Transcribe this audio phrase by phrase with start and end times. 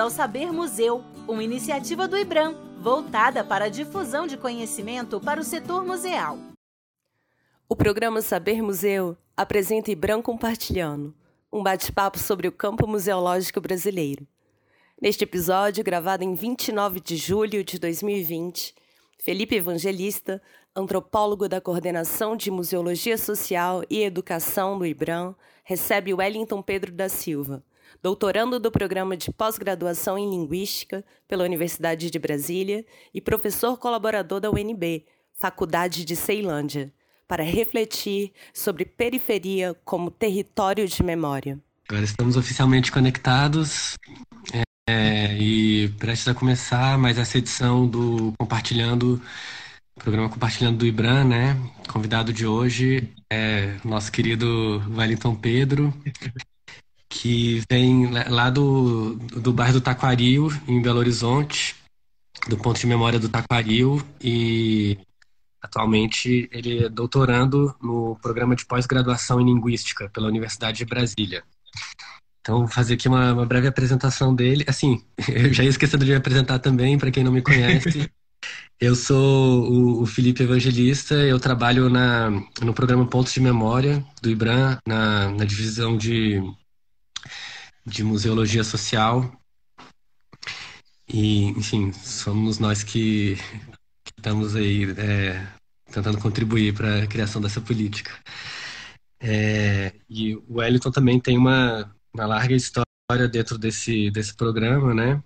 [0.00, 5.44] ao Saber Museu, uma iniciativa do IBRAM, voltada para a difusão de conhecimento para o
[5.44, 6.38] setor museal.
[7.68, 11.14] O programa Saber Museu apresenta IBRAM Compartilhando,
[11.52, 14.26] um bate-papo sobre o campo museológico brasileiro.
[15.00, 18.74] Neste episódio, gravado em 29 de julho de 2020,
[19.18, 20.40] Felipe Evangelista,
[20.74, 27.62] antropólogo da Coordenação de Museologia Social e Educação do IBRAM, recebe Wellington Pedro da Silva,
[28.02, 34.50] doutorando do programa de pós-graduação em Linguística pela Universidade de Brasília e professor colaborador da
[34.50, 35.04] UNB,
[35.34, 36.92] Faculdade de Ceilândia,
[37.26, 41.58] para refletir sobre periferia como território de memória.
[41.88, 43.96] Agora estamos oficialmente conectados
[44.88, 49.20] é, e prestes a começar mais essa edição do Compartilhando,
[49.94, 51.56] programa Compartilhando do IBRAM, né?
[51.88, 55.94] Convidado de hoje é nosso querido Wellington Pedro,
[57.10, 61.74] que vem lá do, do bairro do Taquaril, em Belo Horizonte,
[62.48, 64.96] do ponto de memória do Taquaril, e
[65.60, 71.42] atualmente ele é doutorando no programa de pós-graduação em Linguística pela Universidade de Brasília.
[72.40, 74.64] Então, vou fazer aqui uma, uma breve apresentação dele.
[74.66, 78.08] Assim, eu já ia esquecendo de me apresentar também, para quem não me conhece.
[78.80, 82.30] Eu sou o, o, Felipe Evangelista, eu trabalho na,
[82.62, 86.42] no programa Pontos de Memória do IBRAM, na, na divisão de
[87.84, 89.30] de museologia social.
[91.08, 93.36] E, enfim, somos nós que,
[94.04, 95.46] que estamos aí é,
[95.90, 98.12] tentando contribuir para a criação dessa política.
[99.20, 105.22] É, e o Wellington também tem uma, uma larga história dentro desse, desse programa, né?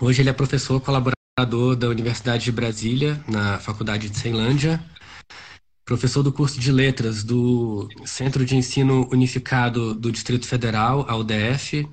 [0.00, 4.82] Hoje ele é professor colaborador da Universidade de Brasília, na Faculdade de Ceilândia,
[5.84, 11.86] professor do curso de letras do Centro de Ensino Unificado do Distrito Federal, a UDF,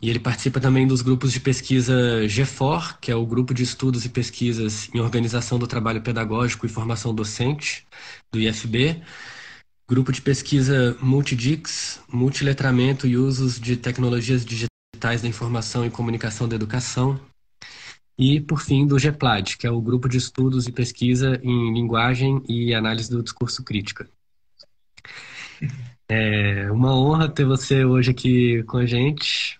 [0.00, 4.04] e ele participa também dos grupos de pesquisa GEFOR, que é o Grupo de Estudos
[4.04, 7.86] e Pesquisas em Organização do Trabalho Pedagógico e Formação Docente,
[8.30, 9.02] do IFB,
[9.88, 16.56] Grupo de Pesquisa Multidix, Multiletramento e Usos de Tecnologias Digitais da Informação e Comunicação da
[16.56, 17.18] Educação,
[18.18, 22.42] e, por fim, do GEPLAD, que é o Grupo de Estudos e Pesquisa em Linguagem
[22.48, 24.08] e Análise do Discurso Crítica.
[26.08, 29.58] É uma honra ter você hoje aqui com a gente.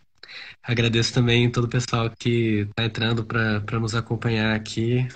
[0.63, 5.07] Agradeço também todo o pessoal que está entrando para nos acompanhar aqui.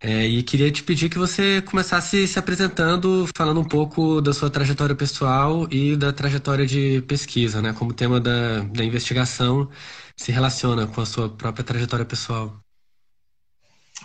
[0.00, 4.50] É, e queria te pedir que você começasse se apresentando, falando um pouco da sua
[4.50, 7.72] trajetória pessoal e da trajetória de pesquisa, né?
[7.72, 9.70] Como tema da, da investigação
[10.16, 12.62] se relaciona com a sua própria trajetória pessoal.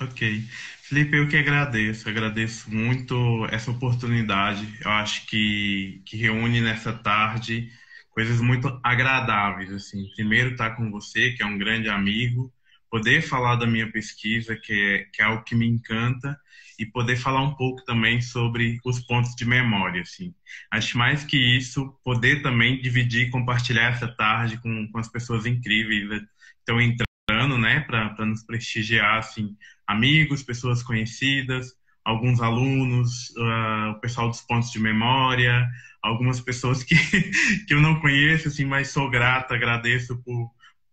[0.01, 0.43] Ok.
[0.83, 4.67] Felipe, eu que agradeço, agradeço muito essa oportunidade.
[4.83, 7.69] Eu acho que, que reúne nessa tarde
[8.11, 9.71] coisas muito agradáveis.
[9.71, 12.53] Assim, primeiro estar com você, que é um grande amigo,
[12.89, 16.39] poder falar da minha pesquisa, que é, que é algo que me encanta,
[16.77, 20.01] e poder falar um pouco também sobre os pontos de memória.
[20.01, 20.33] Assim.
[20.71, 26.07] Acho mais que isso, poder também dividir, compartilhar essa tarde com, com as pessoas incríveis
[26.07, 26.27] que
[26.59, 29.55] estão entrando, né, para nos prestigiar, assim,
[29.87, 31.73] amigos, pessoas conhecidas,
[32.05, 35.67] alguns alunos, uh, o pessoal dos pontos de memória,
[36.01, 36.95] algumas pessoas que,
[37.67, 40.51] que eu não conheço, assim, mas sou grata, agradeço por,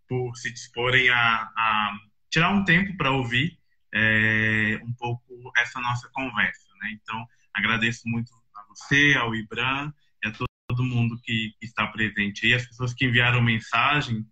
[0.09, 1.93] por se disporem a, a
[2.31, 3.57] tirar um tempo para ouvir
[3.95, 4.34] é,
[5.65, 6.69] essa nossa conversa.
[6.81, 6.93] Né?
[6.93, 9.93] Então, agradeço muito a você, ao Ibram
[10.23, 14.25] e a todo mundo que, está presente aí, as pessoas que enviaram mensagem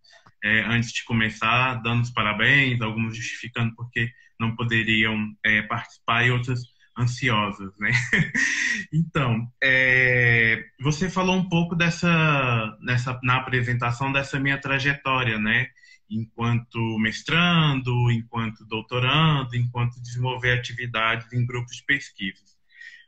[0.44, 6.31] é, antes de começar, dando os parabéns, alguns justificando porque não poderiam é, participar e
[6.31, 6.60] outras
[6.98, 7.91] ansiosas, né?
[8.93, 15.69] então, é, você falou um pouco dessa, nessa, na apresentação dessa minha trajetória, né?
[16.12, 22.43] Enquanto mestrando, enquanto doutorando, enquanto desenvolver atividades em grupos de pesquisa.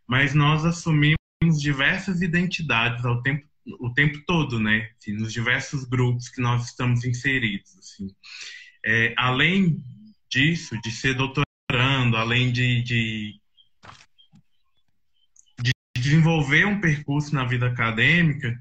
[0.07, 1.17] Mas nós assumimos
[1.61, 3.47] diversas identidades ao tempo,
[3.81, 4.91] o tempo todo, né?
[4.99, 7.77] Assim, nos diversos grupos que nós estamos inseridos.
[7.79, 8.09] Assim.
[8.85, 9.83] É, além
[10.31, 13.41] disso, de ser doutorando, além de, de,
[15.63, 18.59] de desenvolver um percurso na vida acadêmica,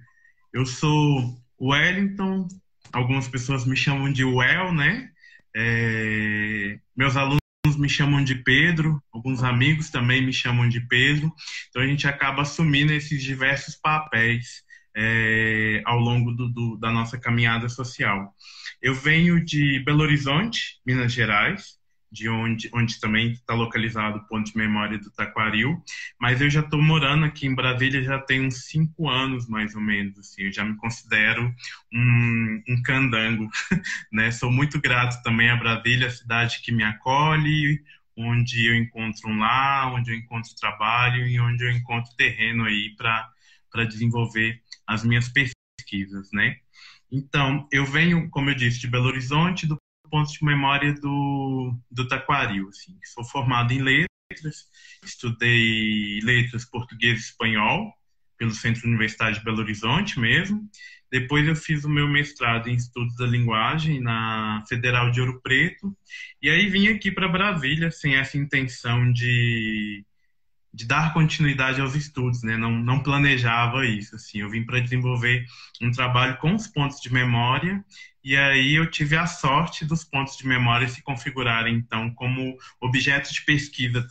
[0.53, 2.47] eu sou Wellington
[2.93, 5.09] algumas pessoas me chamam de Well, né?
[5.55, 7.39] É, meus alunos
[7.77, 11.33] me chamam de Pedro, alguns amigos também me chamam de Pedro.
[11.69, 14.63] Então a gente acaba assumindo esses diversos papéis
[14.95, 18.33] é, ao longo do, do, da nossa caminhada social.
[18.81, 21.81] Eu venho de Belo Horizonte, Minas Gerais.
[22.13, 25.83] De onde, onde também está localizado o ponto de memória do Taquaril,
[26.19, 29.81] mas eu já estou morando aqui em Brasília já tem uns cinco anos, mais ou
[29.81, 31.51] menos, assim, eu já me considero
[31.91, 33.49] um, um candango,
[34.13, 37.81] né, sou muito grato também a Brasília, a cidade que me acolhe,
[38.15, 42.95] onde eu encontro um lar, onde eu encontro trabalho e onde eu encontro terreno aí
[42.95, 46.57] para desenvolver as minhas pesquisas, né.
[47.11, 49.77] Então, eu venho, como eu disse, de Belo Horizonte, do
[50.13, 52.69] ponto de memória do, do Taquaril.
[52.69, 52.95] Assim.
[53.03, 54.67] Sou formado em letras,
[55.03, 57.91] estudei letras português e espanhol
[58.37, 60.69] pelo Centro Universitário de Belo Horizonte mesmo.
[61.11, 65.97] Depois eu fiz o meu mestrado em estudos da linguagem na Federal de Ouro Preto.
[66.39, 70.05] E aí vim aqui para Brasília sem essa intenção de
[70.75, 72.57] de dar continuidade aos estudos, né?
[72.57, 74.39] Não, não planejava isso, assim.
[74.39, 75.45] Eu vim para desenvolver
[75.79, 77.85] um trabalho com os pontos de memória
[78.23, 83.31] e aí eu tive a sorte dos pontos de memória se configurarem então como objetos
[83.31, 84.07] de pesquisa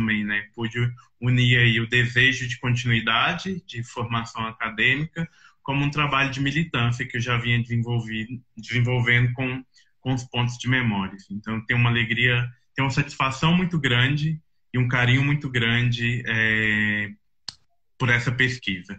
[0.00, 0.48] também, né?
[0.54, 5.28] Pude unir aí o desejo de continuidade, de formação acadêmica,
[5.62, 7.62] como um trabalho de militância que eu já vinha
[8.56, 9.64] desenvolvendo com
[10.04, 11.16] com os pontos de memória.
[11.30, 14.38] Então, tem uma alegria, tem uma satisfação muito grande
[14.72, 17.10] e um carinho muito grande é,
[17.96, 18.98] por essa pesquisa.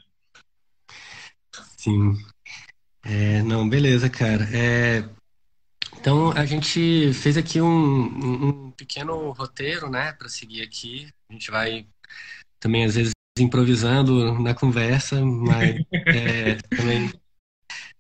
[1.78, 2.18] Sim.
[3.06, 4.50] É, não, beleza, cara.
[4.52, 5.08] É,
[6.00, 11.08] então a gente fez aqui um, um pequeno roteiro, né, para seguir aqui.
[11.30, 11.86] A gente vai
[12.60, 17.12] também às vezes improvisando na conversa, mas é, também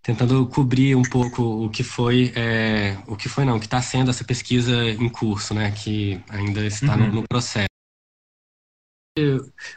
[0.01, 3.81] tentando cobrir um pouco o que foi, é, o que foi não, o que está
[3.81, 7.07] sendo essa pesquisa em curso, né, que ainda está uhum.
[7.07, 7.67] no, no, processo.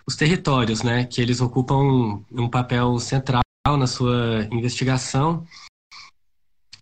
[0.06, 3.42] Os territórios, né, que eles ocupam um, um papel central
[3.76, 5.46] na sua investigação.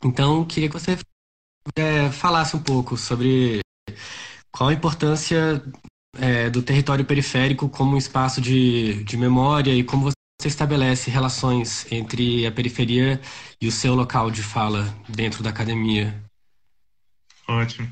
[0.05, 0.99] Então, queria que você
[1.77, 3.61] é, falasse um pouco sobre
[4.53, 5.63] qual a importância
[6.19, 11.91] é, do território periférico como um espaço de, de memória e como você estabelece relações
[11.91, 13.21] entre a periferia
[13.61, 16.23] e o seu local de fala dentro da academia?
[17.49, 17.91] Ótimo.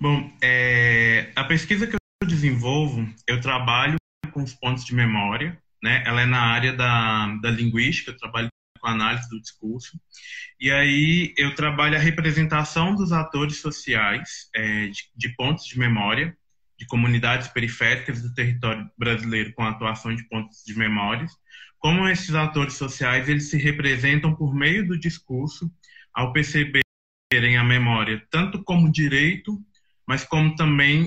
[0.00, 3.96] Bom, é, a pesquisa que eu desenvolvo, eu trabalho
[4.32, 6.02] com os pontos de memória, né?
[6.06, 8.48] Ela é na área da, da linguística, eu trabalho
[8.80, 10.00] com análise do discurso.
[10.58, 16.36] E aí eu trabalho a representação dos atores sociais é, de, de pontos de memória,
[16.78, 21.30] de comunidades periféricas do território brasileiro com atuação de pontos de memórias,
[21.78, 25.70] como esses atores sociais eles se representam por meio do discurso
[26.12, 26.82] ao perceberem
[27.58, 29.58] a memória tanto como direito,
[30.06, 31.06] mas como também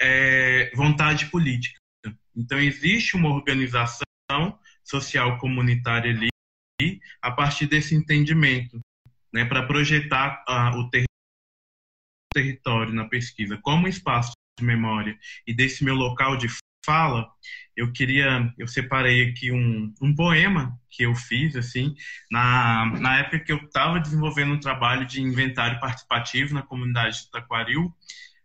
[0.00, 1.78] é, vontade política.
[2.36, 4.04] Então existe uma organização
[4.82, 6.28] social comunitária ali
[7.22, 8.80] a partir desse entendimento,
[9.32, 10.44] né, para projetar
[10.76, 11.04] o ter
[12.32, 13.58] território na pesquisa.
[13.62, 16.48] Como espaço de memória e desse meu local de
[16.84, 17.30] fala,
[17.76, 21.94] eu queria, eu separei aqui um, um poema que eu fiz, assim,
[22.30, 27.30] na, na época que eu estava desenvolvendo um trabalho de inventário participativo na comunidade de
[27.30, 27.92] Taquaril,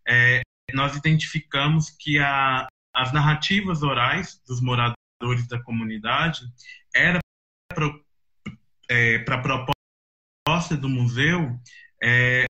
[0.07, 0.41] é,
[0.73, 4.98] nós identificamos que a, as narrativas orais dos moradores
[5.47, 6.41] da comunidade
[6.95, 7.19] era
[7.67, 7.93] para
[8.89, 9.65] é, a
[10.45, 11.59] proposta do museu
[12.01, 12.45] é,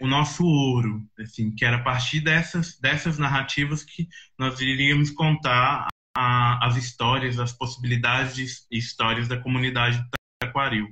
[0.00, 4.08] o nosso ouro, assim, que era a partir dessas, dessas narrativas que
[4.38, 10.08] nós iríamos contar a, as histórias, as possibilidades e histórias da comunidade do
[10.40, 10.88] Taquaril.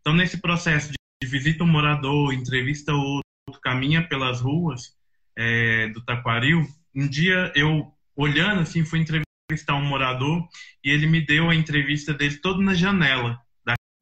[0.00, 3.24] Então, nesse processo de visita um morador, entrevista outro,
[3.60, 4.96] caminha pelas ruas
[5.36, 9.27] é, do Taquaril, um dia eu, olhando assim, fui entrevistar
[9.70, 10.46] um morador
[10.84, 13.40] e ele me deu a entrevista dele todo na janela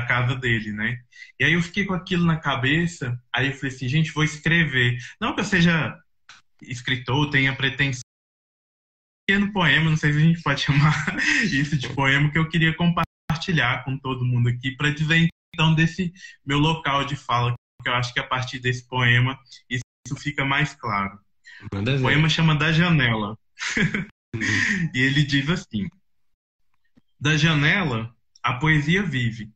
[0.06, 0.98] casa dele, né?
[1.38, 4.96] E aí eu fiquei com aquilo na cabeça, aí eu falei assim, gente, vou escrever.
[5.20, 5.98] Não que eu seja
[6.62, 8.00] escritor, tenha pretensão.
[9.28, 10.94] Pequeno poema, não sei se a gente pode chamar
[11.42, 16.12] isso de poema, que eu queria compartilhar com todo mundo aqui, para dizer então desse
[16.44, 19.38] meu local de fala, que eu acho que a partir desse poema
[19.68, 19.82] isso
[20.16, 21.18] fica mais claro.
[21.72, 23.36] o poema chama Da Janela.
[24.94, 25.88] e ele diz assim:
[27.20, 29.54] Da janela, a poesia vive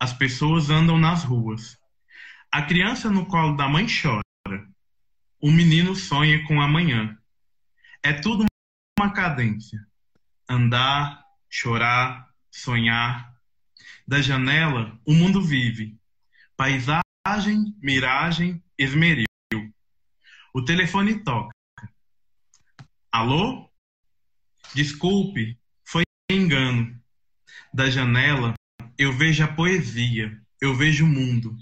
[0.00, 1.78] as pessoas andam nas ruas.
[2.50, 4.66] A criança no colo da mãe chora.
[5.38, 7.18] O menino sonha com amanhã.
[8.02, 8.46] É tudo
[8.98, 9.78] uma cadência.
[10.48, 13.30] Andar, chorar, sonhar.
[14.08, 15.98] Da janela, o mundo vive.
[16.56, 19.26] Paisagem, miragem, esmeril.
[20.54, 21.54] O telefone toca.
[23.12, 23.69] Alô?
[24.74, 26.98] Desculpe, foi engano.
[27.74, 28.54] Da janela,
[28.96, 31.56] eu vejo a poesia, eu vejo o mundo.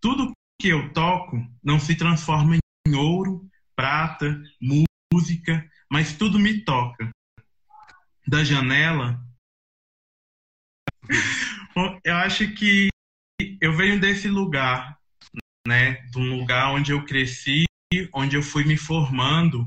[0.00, 7.10] Tudo que eu toco não se transforma em ouro, prata, música, mas tudo me toca.
[8.26, 9.22] Da janela,
[12.04, 12.88] eu acho que
[13.60, 14.98] eu venho desse lugar,
[15.66, 17.64] né, de um lugar onde eu cresci,
[18.12, 19.66] onde eu fui me formando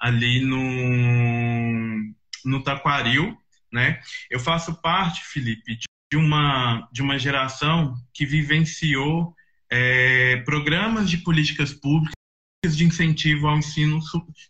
[0.00, 2.14] ali no
[2.44, 3.36] no Taquaril,
[3.70, 4.00] né?
[4.30, 5.76] Eu faço parte, Felipe,
[6.10, 9.34] de uma de uma geração que vivenciou
[9.70, 12.14] é, programas de políticas públicas
[12.62, 14.00] de incentivo ao ensino,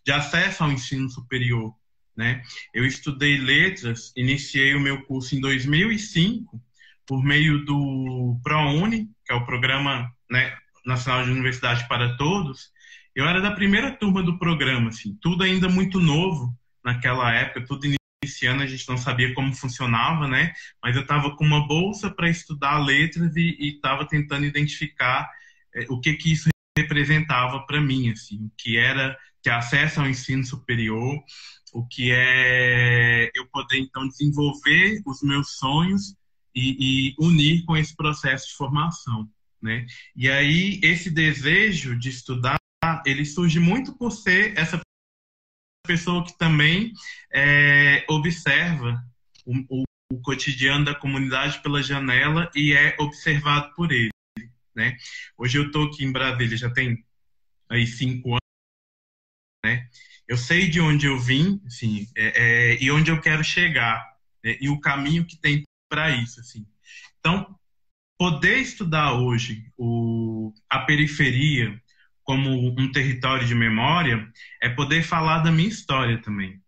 [0.05, 1.73] de acesso ao ensino superior.
[2.15, 2.41] Né?
[2.73, 6.61] Eu estudei letras, iniciei o meu curso em 2005
[7.05, 10.55] por meio do ProUni, que é o Programa né,
[10.85, 12.71] Nacional de Universidade para Todos.
[13.15, 17.85] Eu era da primeira turma do programa, assim, tudo ainda muito novo naquela época, tudo
[18.23, 20.53] iniciando, a gente não sabia como funcionava, né?
[20.81, 25.29] Mas eu estava com uma bolsa para estudar letras e estava tentando identificar
[25.75, 30.07] é, o que que isso representava para mim, assim, o que era ter acesso ao
[30.07, 31.21] ensino superior,
[31.73, 36.15] o que é eu poder então desenvolver os meus sonhos
[36.55, 39.29] e, e, unir com esse processo de formação,
[39.61, 39.85] né?
[40.15, 42.60] E aí esse desejo de estudar
[43.05, 44.79] ele surge muito por ser essa
[45.85, 46.93] pessoa que também
[47.31, 49.03] é, observa
[49.45, 49.83] o, o,
[50.13, 54.11] o, cotidiano da comunidade pela janela e é observado por ele,
[54.75, 54.97] né?
[55.37, 57.03] Hoje eu estou aqui em Brasília já tem
[57.69, 58.39] aí cinco anos,
[59.65, 59.87] né?
[60.27, 64.01] Eu sei de onde eu vim, assim, é, é, e onde eu quero chegar
[64.43, 64.57] né?
[64.61, 66.65] e o caminho que tem para isso, assim.
[67.19, 67.59] Então,
[68.17, 71.81] poder estudar hoje o, a periferia
[72.23, 72.49] como
[72.79, 74.27] um território de memória
[74.61, 76.61] é poder falar da minha história também.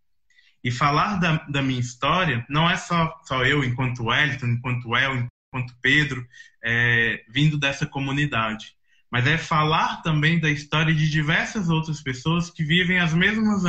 [0.63, 5.27] E falar da, da minha história não é só, só eu, enquanto Wellington, enquanto El,
[5.48, 6.25] enquanto Pedro,
[6.63, 8.75] é, vindo dessa comunidade.
[9.12, 13.63] Mas é falar também da história de diversas outras pessoas que vivem as mesmas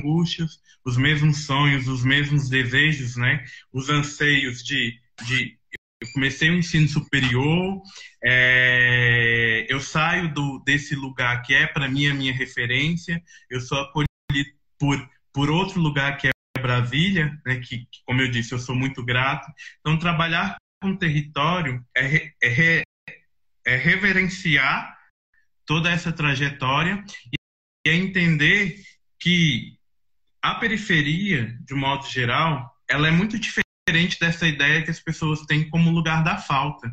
[0.00, 3.44] angústias, os mesmos sonhos, os mesmos desejos, né?
[3.72, 5.58] os anseios de, de
[6.00, 7.82] eu comecei o ensino superior,
[8.24, 9.29] é,
[9.70, 14.08] eu saio do, desse lugar que é para mim a minha referência, eu sou acolhido
[14.76, 19.02] por, por outro lugar que é Brasília, né, que, como eu disse, eu sou muito
[19.04, 19.50] grato.
[19.78, 22.82] Então, trabalhar com território é, é,
[23.64, 24.98] é reverenciar
[25.64, 28.82] toda essa trajetória e é entender
[29.18, 29.78] que
[30.42, 35.40] a periferia, de modo geral, ela é muito diferente diferente dessa ideia que as pessoas
[35.42, 36.88] têm como lugar da falta.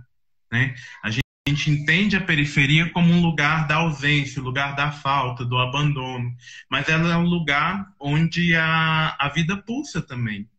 [0.51, 0.73] Né?
[1.03, 5.45] A gente, a gente entende a periferia como um lugar da ausência, lugar da falta,
[5.45, 6.35] do abandono,
[6.69, 10.49] mas ela é um lugar onde a, a vida pulsa também,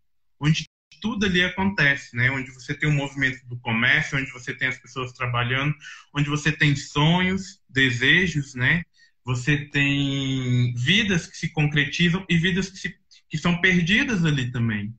[0.40, 0.64] onde
[1.02, 2.30] tudo ali acontece, né?
[2.30, 5.74] Onde você tem o movimento do comércio, onde você tem as pessoas trabalhando,
[6.16, 8.82] onde você tem sonhos, desejos, né?
[9.26, 12.96] Você tem vidas que se concretizam e vidas que, se,
[13.28, 14.94] que são perdidas ali também.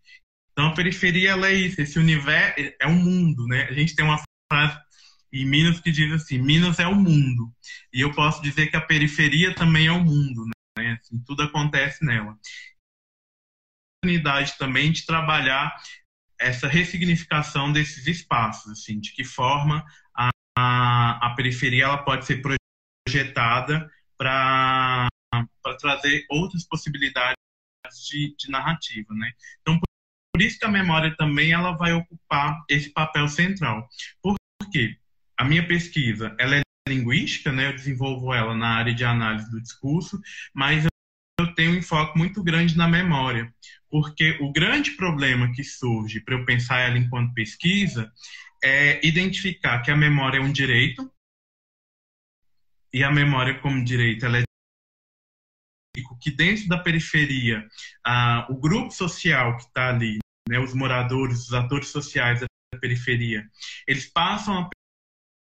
[0.51, 3.63] Então a periferia ela é isso, esse universo é um mundo, né?
[3.63, 4.88] A gente tem uma frase
[5.31, 7.53] em Minas que diz assim, Minas é o mundo.
[7.93, 10.45] E eu posso dizer que a periferia também é o mundo,
[10.77, 10.97] né?
[10.99, 12.37] Assim, tudo acontece nela.
[13.97, 15.75] Oportunidade também de trabalhar
[16.39, 22.41] essa ressignificação desses espaços, assim, de que forma a, a, a periferia ela pode ser
[23.05, 25.09] projetada para
[25.79, 27.35] trazer outras possibilidades
[28.09, 29.31] de, de narrativa, né?
[29.61, 29.79] Então,
[30.33, 33.87] por isso que a memória também ela vai ocupar esse papel central.
[34.21, 34.37] Por
[34.71, 34.97] quê?
[35.39, 37.67] A minha pesquisa ela é linguística, né?
[37.67, 40.19] eu desenvolvo ela na área de análise do discurso,
[40.53, 40.85] mas
[41.39, 43.53] eu tenho um enfoque muito grande na memória,
[43.89, 48.11] porque o grande problema que surge para eu pensar ela enquanto pesquisa
[48.61, 51.09] é identificar que a memória é um direito
[52.91, 54.43] e a memória como direito ela é
[56.21, 57.65] que dentro da periferia
[58.05, 60.19] ah, o grupo social que está ali
[60.49, 62.47] né, os moradores, os atores sociais da
[62.79, 63.47] periferia,
[63.87, 64.69] eles passam a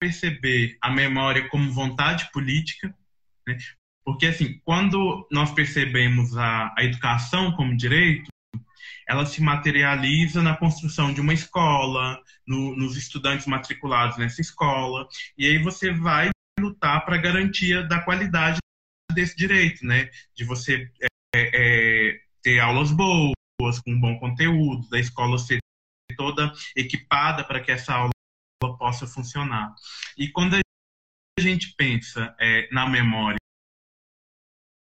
[0.03, 2.93] perceber a memória como vontade política,
[3.47, 3.57] né?
[4.05, 8.27] porque assim, quando nós percebemos a, a educação como direito,
[9.09, 15.07] ela se materializa na construção de uma escola, no, nos estudantes matriculados nessa escola,
[15.39, 18.59] e aí você vai lutar para a garantia da qualidade
[19.15, 20.11] desse direito, né?
[20.35, 21.07] De você é,
[21.37, 23.35] é, ter aulas boas,
[23.85, 25.61] com bom conteúdo, da escola ser
[26.17, 28.11] toda equipada para que essa aula
[28.71, 29.75] possa funcionar.
[30.17, 33.39] E quando a gente pensa é, na memória,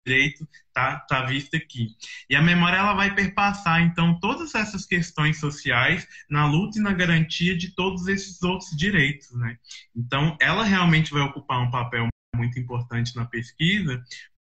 [0.09, 1.89] direito tá, tá visto aqui.
[2.31, 6.93] E a memória ela vai perpassar então todas essas questões sociais na luta e na
[6.93, 9.59] garantia de todos esses outros direitos, né?
[9.95, 14.03] Então, ela realmente vai ocupar um papel muito importante na pesquisa,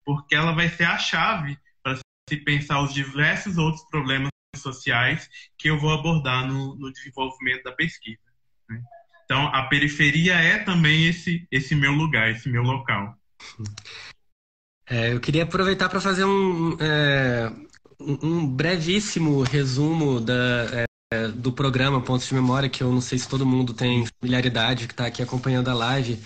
[0.05, 1.99] porque ela vai ser a chave para
[2.29, 7.73] se pensar os diversos outros problemas sociais que eu vou abordar no, no desenvolvimento da
[7.73, 8.21] pesquisa.
[8.69, 8.83] Né?
[9.31, 13.17] Então, a periferia é também esse, esse meu lugar, esse meu local.
[14.85, 17.49] É, eu queria aproveitar para fazer um, é,
[18.01, 20.35] um brevíssimo resumo da,
[21.13, 24.89] é, do programa Pontos de Memória, que eu não sei se todo mundo tem familiaridade
[24.89, 26.19] que está aqui acompanhando a live,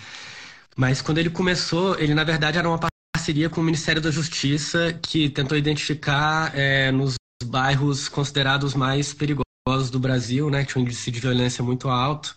[0.75, 2.79] mas quando ele começou, ele na verdade era uma
[3.13, 9.91] parceria com o Ministério da Justiça, que tentou identificar é, nos bairros considerados mais perigosos
[9.91, 12.35] do Brasil, né, que tinha um índice de violência muito alto,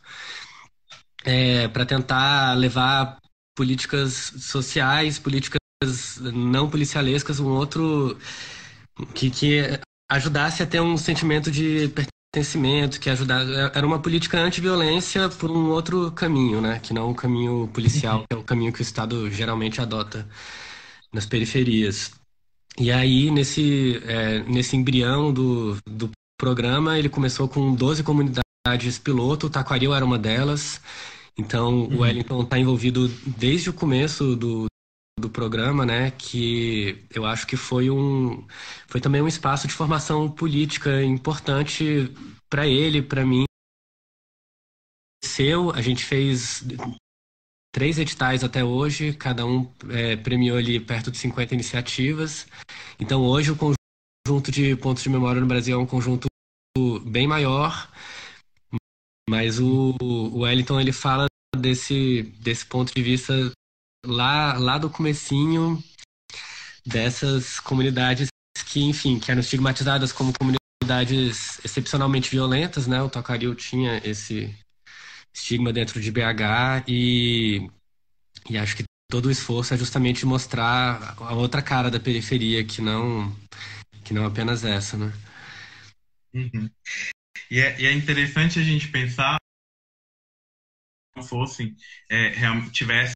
[1.25, 3.19] é, para tentar levar
[3.57, 5.59] políticas sociais, políticas
[6.33, 8.19] não policialescas, um outro
[9.15, 11.93] que, que ajudasse a ter um sentimento de
[12.35, 13.51] pertencimento, que ajudasse.
[13.75, 16.81] Era uma política anti-violência por um outro caminho, né?
[16.81, 20.29] Que não o caminho policial, que é o caminho que o Estado geralmente adota
[21.13, 22.13] nas periferias.
[22.79, 28.48] E aí, nesse, é, nesse embrião do, do programa, ele começou com 12 comunidades
[29.03, 30.81] piloto, o Taquaril era uma delas.
[31.37, 31.97] Então, uhum.
[31.97, 34.67] o Wellington está envolvido desde o começo do,
[35.19, 38.47] do programa, né, que eu acho que foi um
[38.87, 42.13] foi também um espaço de formação política importante
[42.49, 43.45] para ele, para mim.
[45.25, 46.65] Seu, a gente fez
[47.73, 52.47] três editais até hoje, cada um é, premiou ali perto de 50 iniciativas.
[52.99, 56.27] Então hoje o conjunto de pontos de memória no Brasil é um conjunto
[57.05, 57.91] bem maior,
[59.29, 63.53] mas o, o Wellington ele fala desse, desse ponto de vista
[64.05, 65.83] lá, lá do comecinho
[66.87, 68.29] dessas comunidades
[68.67, 73.03] que, enfim, que eram estigmatizadas como comunidades excepcionalmente violentas, né?
[73.03, 74.55] O Tocaril tinha esse
[75.35, 77.71] estigma dentro de BH e,
[78.49, 82.81] e acho que todo o esforço é justamente mostrar a outra cara da periferia, que
[82.81, 83.35] não,
[84.05, 85.13] que não apenas essa, né?
[86.35, 86.71] Uhum.
[87.51, 89.39] E, é, e é interessante a gente pensar
[91.23, 91.75] fossem
[92.09, 92.33] é,
[92.71, 93.15] tivesse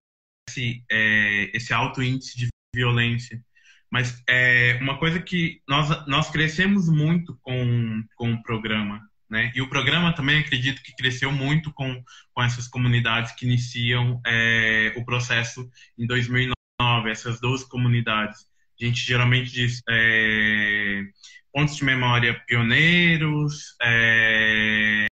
[0.91, 3.43] é, esse alto índice de violência.
[3.91, 9.01] Mas é uma coisa que nós, nós crescemos muito com, com o programa.
[9.29, 9.53] Né?
[9.55, 12.03] E o programa também acredito que cresceu muito com,
[12.33, 18.47] com essas comunidades que iniciam é, o processo em 2009, essas 12 comunidades.
[18.83, 21.05] A gente geralmente diz é,
[21.53, 25.07] pontos de memória pioneiros, é,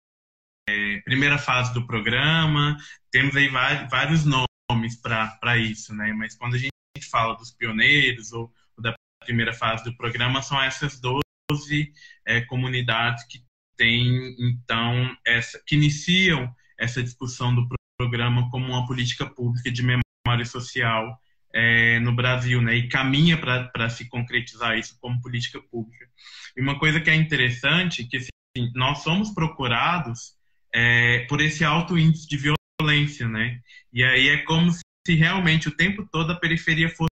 [0.66, 2.78] é primeira fase do programa,
[3.10, 6.14] temos aí vários, nomes para isso, né?
[6.14, 6.72] Mas quando a gente
[7.10, 11.92] fala dos pioneiros ou, ou da primeira fase do programa, são essas 12
[12.24, 13.44] é, comunidades que
[13.76, 20.46] têm, então, essa, que iniciam essa discussão do programa como uma política pública de memória
[20.46, 21.20] social
[21.52, 22.74] é, no Brasil, né?
[22.74, 26.08] E caminha para se concretizar isso como política pública.
[26.56, 30.36] E uma coisa que é interessante, que assim, nós somos procurados
[30.74, 33.60] é, por esse alto índice de violência violência, né?
[33.92, 37.08] E aí é como se realmente o tempo todo a periferia fosse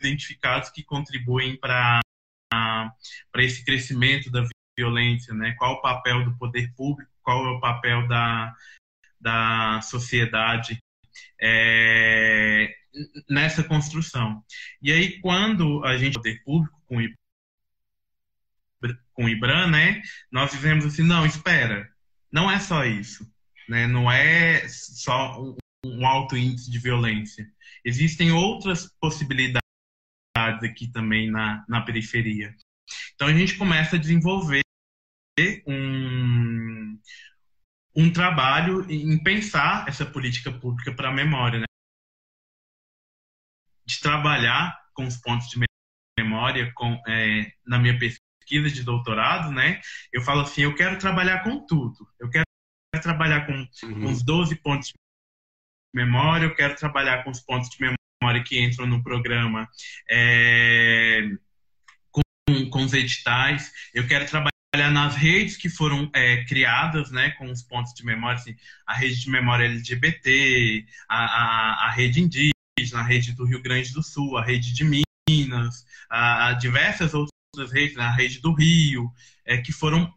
[0.00, 2.00] identificados que contribuem para
[2.52, 4.44] para esse crescimento da
[4.76, 5.54] violência, né?
[5.56, 7.10] Qual o papel do poder público?
[7.22, 8.52] Qual é o papel da,
[9.20, 10.78] da sociedade
[11.40, 12.74] é,
[13.28, 14.42] nessa construção?
[14.82, 16.98] E aí quando a gente poder público com
[19.12, 20.00] com o IBRAN, né?
[20.32, 21.86] Nós dizemos assim, não, espera,
[22.32, 23.30] não é só isso
[23.70, 23.86] né?
[23.86, 25.40] não é só
[25.86, 27.48] um alto índice de violência.
[27.84, 29.62] Existem outras possibilidades
[30.40, 32.52] aqui também na, na periferia.
[33.14, 34.62] Então a gente começa a desenvolver
[35.66, 36.49] um,
[37.94, 41.64] um trabalho em pensar essa política pública para a memória, né?
[43.90, 45.58] de trabalhar com os pontos de
[46.18, 49.80] memória com, é, na minha pesquisa de doutorado, né?
[50.12, 52.08] Eu falo assim, eu quero trabalhar com tudo.
[52.18, 52.44] Eu quero
[53.02, 53.52] trabalhar com
[53.86, 54.06] uhum.
[54.06, 54.94] uns 12 pontos de
[55.94, 59.68] memória, eu quero trabalhar com os pontos de memória que entram no programa
[60.08, 61.22] é,
[62.12, 62.22] com,
[62.70, 67.62] com os editais, eu quero trabalhar nas redes que foram é, criadas né, com os
[67.62, 68.56] pontos de memória, assim,
[68.86, 73.92] a rede de memória LGBT, a, a, a, rede indígena, a rede do Rio Grande
[73.92, 74.84] do Sul, a rede de
[75.28, 79.10] Minas, a, a diversas outras redes, né, a rede do Rio,
[79.44, 80.12] é, que foram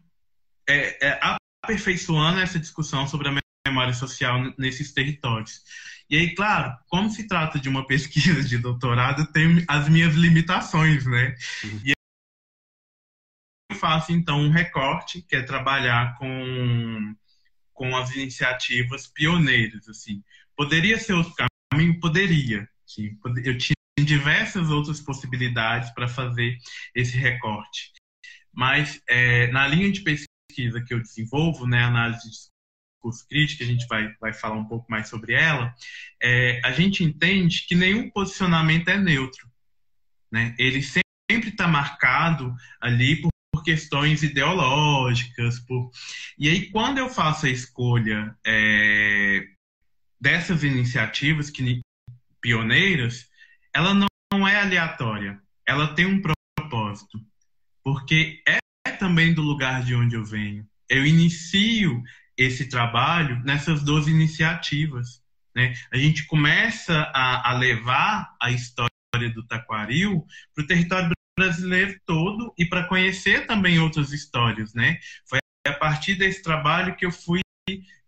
[0.68, 1.20] é, é,
[1.64, 5.62] aperfeiçoando essa discussão sobre a memória social nesses territórios.
[6.08, 11.06] E aí, claro, como se trata de uma pesquisa de doutorado, tem as minhas limitações,
[11.06, 11.34] né?
[11.64, 11.80] Uhum.
[11.84, 11.93] E
[13.84, 17.14] faço, então, um recorte, que é trabalhar com,
[17.74, 20.24] com as iniciativas pioneiras, assim.
[20.56, 21.34] Poderia ser outro
[21.70, 22.00] caminho?
[22.00, 22.66] Poderia.
[22.86, 23.18] Sim.
[23.44, 26.56] Eu tinha diversas outras possibilidades para fazer
[26.94, 27.92] esse recorte.
[28.50, 33.66] Mas é, na linha de pesquisa que eu desenvolvo, né, análise de discurso crítico, a
[33.66, 35.74] gente vai, vai falar um pouco mais sobre ela,
[36.22, 39.46] é, a gente entende que nenhum posicionamento é neutro.
[40.32, 40.54] Né?
[40.58, 43.33] Ele sempre está marcado ali por,
[43.64, 45.58] questões ideológicas.
[45.60, 45.90] Por...
[46.38, 49.44] E aí, quando eu faço a escolha é,
[50.20, 51.80] dessas iniciativas que,
[52.40, 53.28] pioneiras,
[53.74, 55.40] ela não, não é aleatória.
[55.66, 56.22] Ela tem um
[56.56, 57.18] propósito.
[57.82, 58.58] Porque é
[58.92, 60.66] também do lugar de onde eu venho.
[60.88, 62.02] Eu inicio
[62.36, 65.22] esse trabalho nessas duas iniciativas.
[65.54, 65.74] Né?
[65.92, 68.90] A gente começa a, a levar a história
[69.34, 70.24] do Taquaril
[70.54, 74.72] para o território brasileiro todo e para conhecer também outras histórias.
[74.74, 74.98] Né?
[75.28, 77.40] Foi a partir desse trabalho que eu fui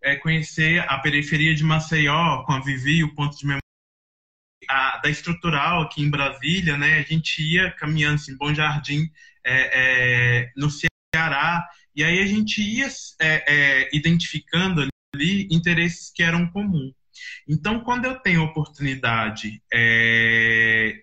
[0.03, 3.61] é, conhecer a periferia de Maceió, com a Vivi, o ponto de memória
[5.03, 6.99] da estrutural aqui em Brasília, né?
[6.99, 9.11] A gente ia caminhando assim, Bom Jardim,
[9.45, 12.89] é, é, no Ceará, e aí a gente ia
[13.21, 16.95] é, é, identificando ali interesses que eram comuns.
[17.49, 21.01] Então, quando eu tenho oportunidade é,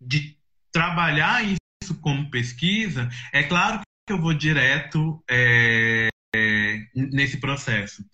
[0.00, 0.36] de
[0.76, 6.10] trabalhar isso como pesquisa, é claro que eu vou direto é,
[6.94, 8.04] nesse processo.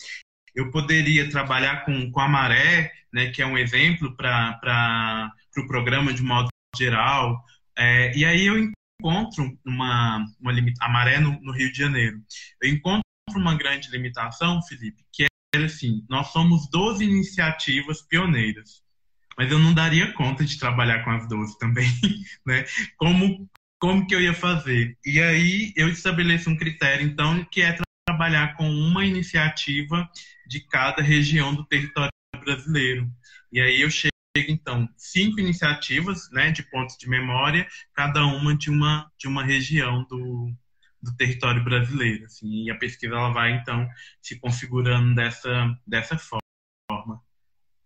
[0.54, 5.66] Eu poderia trabalhar com, com a maré, né, que é um exemplo para o pro
[5.66, 7.44] programa de modo geral,
[7.76, 12.22] é, e aí eu encontro uma, uma a maré no, no, Rio de Janeiro.
[12.62, 13.02] Eu encontro
[13.34, 18.84] uma grande limitação, Felipe, que é assim, nós somos 12 iniciativas pioneiras,
[19.36, 21.86] mas eu não daria conta de trabalhar com as 12 também,
[22.46, 22.64] né?
[22.96, 24.96] Como, como que eu ia fazer?
[25.04, 30.08] E aí eu estabeleço um critério, então, que é trabalhar com uma iniciativa
[30.46, 33.10] de cada região do território brasileiro.
[33.52, 34.12] E aí eu chego
[34.48, 40.04] então cinco iniciativas, né, de pontos de memória, cada uma de uma de uma região
[40.04, 40.52] do,
[41.02, 43.86] do território brasileiro, assim, e a pesquisa ela vai então
[44.20, 47.22] se configurando dessa dessa forma.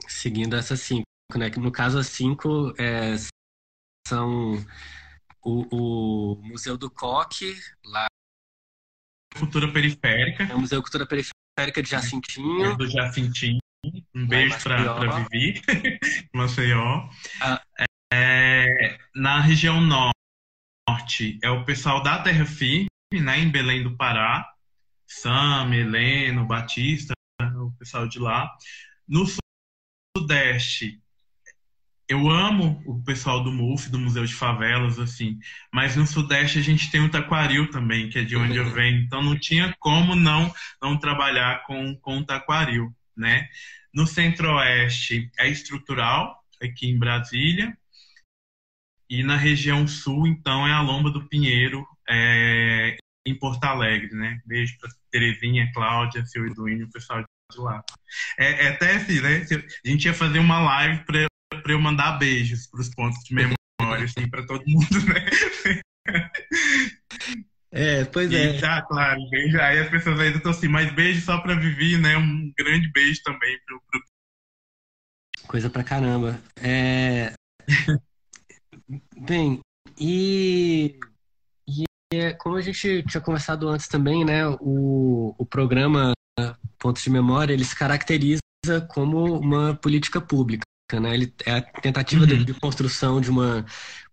[0.06, 1.50] Seguindo essas cinco, né?
[1.50, 3.16] Que no caso as cinco é,
[4.06, 4.54] são
[5.42, 8.06] o, o Museu do Coque lá
[9.38, 10.44] Cultura Periférica.
[10.44, 12.64] É o Museu Cultura Periférica de Jacintinho.
[12.64, 13.58] É do Jacintinho.
[14.14, 15.60] Um beijo para Vivi,
[16.34, 17.08] Maceió.
[17.40, 17.62] Ah.
[18.12, 24.48] É, na região norte é o pessoal da Terra Firme, né, em Belém do Pará.
[25.06, 28.50] Sam, Heleno, Batista, o pessoal de lá.
[29.06, 29.24] No
[30.16, 31.00] sudeste
[32.08, 35.38] eu amo o pessoal do MUF, do Museu de Favelas, assim,
[35.72, 39.00] mas no Sudeste a gente tem o Taquaril também, que é de onde eu venho,
[39.02, 43.48] então não tinha como não não trabalhar com, com o Taquaril, né?
[43.92, 47.76] No Centro-Oeste é estrutural, aqui em Brasília,
[49.08, 54.40] e na região Sul, então, é a Lomba do Pinheiro, é, em Porto Alegre, né?
[54.44, 57.82] Beijo para Terezinha, Cláudia, seu Eduínio, o pessoal de lá.
[58.38, 59.46] É, é até assim, né?
[59.84, 61.26] A gente ia fazer uma live para
[61.66, 66.30] para eu mandar beijos para os pontos de memória, assim, para todo mundo, né?
[67.72, 68.64] É, pois e, é.
[68.64, 69.60] Ah, claro, beijo.
[69.60, 72.16] Aí as pessoas ainda estão assim, mas beijo só para Vivi, né?
[72.16, 74.00] Um grande beijo também pro, pro...
[75.48, 76.40] Coisa pra caramba.
[76.62, 77.32] É...
[79.26, 79.60] Bem,
[79.98, 81.00] e,
[81.68, 84.46] e é, como a gente tinha conversado antes também, né?
[84.60, 86.12] O, o programa
[86.78, 88.40] Pontos de Memória, ele se caracteriza
[88.88, 91.14] como uma política pública né?
[91.14, 92.28] Ele é a tentativa uhum.
[92.28, 93.64] de, de, construção de uma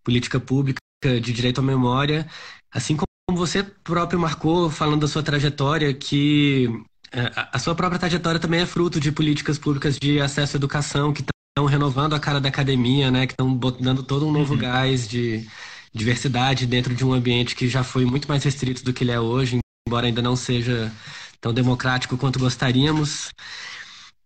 [0.03, 2.27] política pública de direito à memória,
[2.71, 6.67] assim como você próprio marcou falando da sua trajetória que
[7.11, 11.13] é, a sua própria trajetória também é fruto de políticas públicas de acesso à educação
[11.13, 13.27] que estão renovando a cara da academia, né?
[13.27, 14.59] Que estão dando todo um novo uhum.
[14.59, 15.47] gás de
[15.93, 19.19] diversidade dentro de um ambiente que já foi muito mais restrito do que ele é
[19.19, 20.91] hoje, embora ainda não seja
[21.39, 23.31] tão democrático quanto gostaríamos.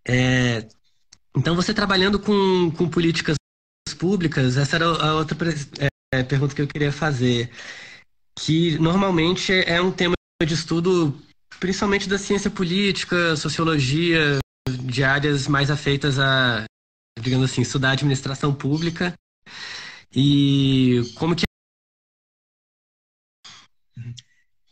[0.07, 0.65] É,
[1.37, 3.35] então, você trabalhando com, com políticas
[3.99, 5.37] públicas, essa era a outra
[6.11, 7.51] é, pergunta que eu queria fazer,
[8.39, 11.15] que normalmente é um tema de estudo,
[11.59, 16.65] principalmente da ciência política, sociologia, de áreas mais afeitas a,
[17.21, 19.13] digamos assim, estudar administração pública.
[20.15, 21.43] E como que.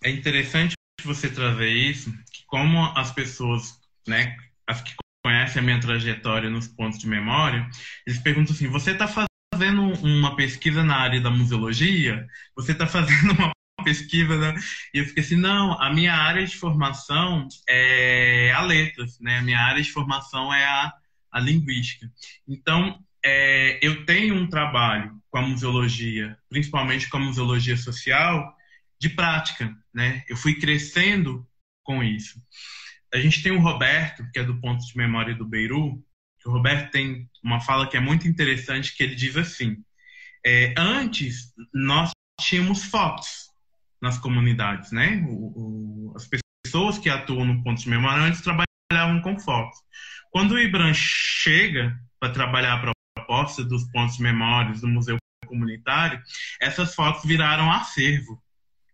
[0.04, 0.74] É interessante
[1.04, 4.36] você trazer isso, que como as pessoas, né,
[4.68, 7.68] as que conhecem a minha trajetória nos pontos de memória,
[8.06, 12.28] eles perguntam assim: você está fazendo uma pesquisa na área da museologia?
[12.56, 13.52] Você está fazendo uma
[13.84, 14.54] pesquisa, né?
[14.94, 19.40] E eu fiquei assim, não, a minha área de formação é a letras, né?
[19.40, 20.94] A minha área de formação é a,
[21.32, 22.08] a linguística.
[22.48, 28.56] Então, é, eu tenho um trabalho com a museologia, principalmente com a museologia social,
[29.00, 30.24] de prática, né?
[30.30, 31.48] Eu fui crescendo
[31.84, 32.40] com isso.
[33.14, 36.04] A gente tem o Roberto, que é do Ponto de Memória do Beiru,
[36.46, 39.84] o Roberto tem uma fala que é muito interessante, que ele diz assim,
[40.46, 43.50] é, antes nós tínhamos fotos
[44.00, 45.26] nas comunidades, né?
[45.28, 46.30] O, o, as
[46.66, 49.80] pessoas que atuam no Ponto de Memória antes trabalhavam com fotos.
[50.30, 56.22] Quando o Ibram chega para trabalhar a proposta dos pontos de memória do Museu Comunitário,
[56.60, 58.42] essas fotos viraram acervo.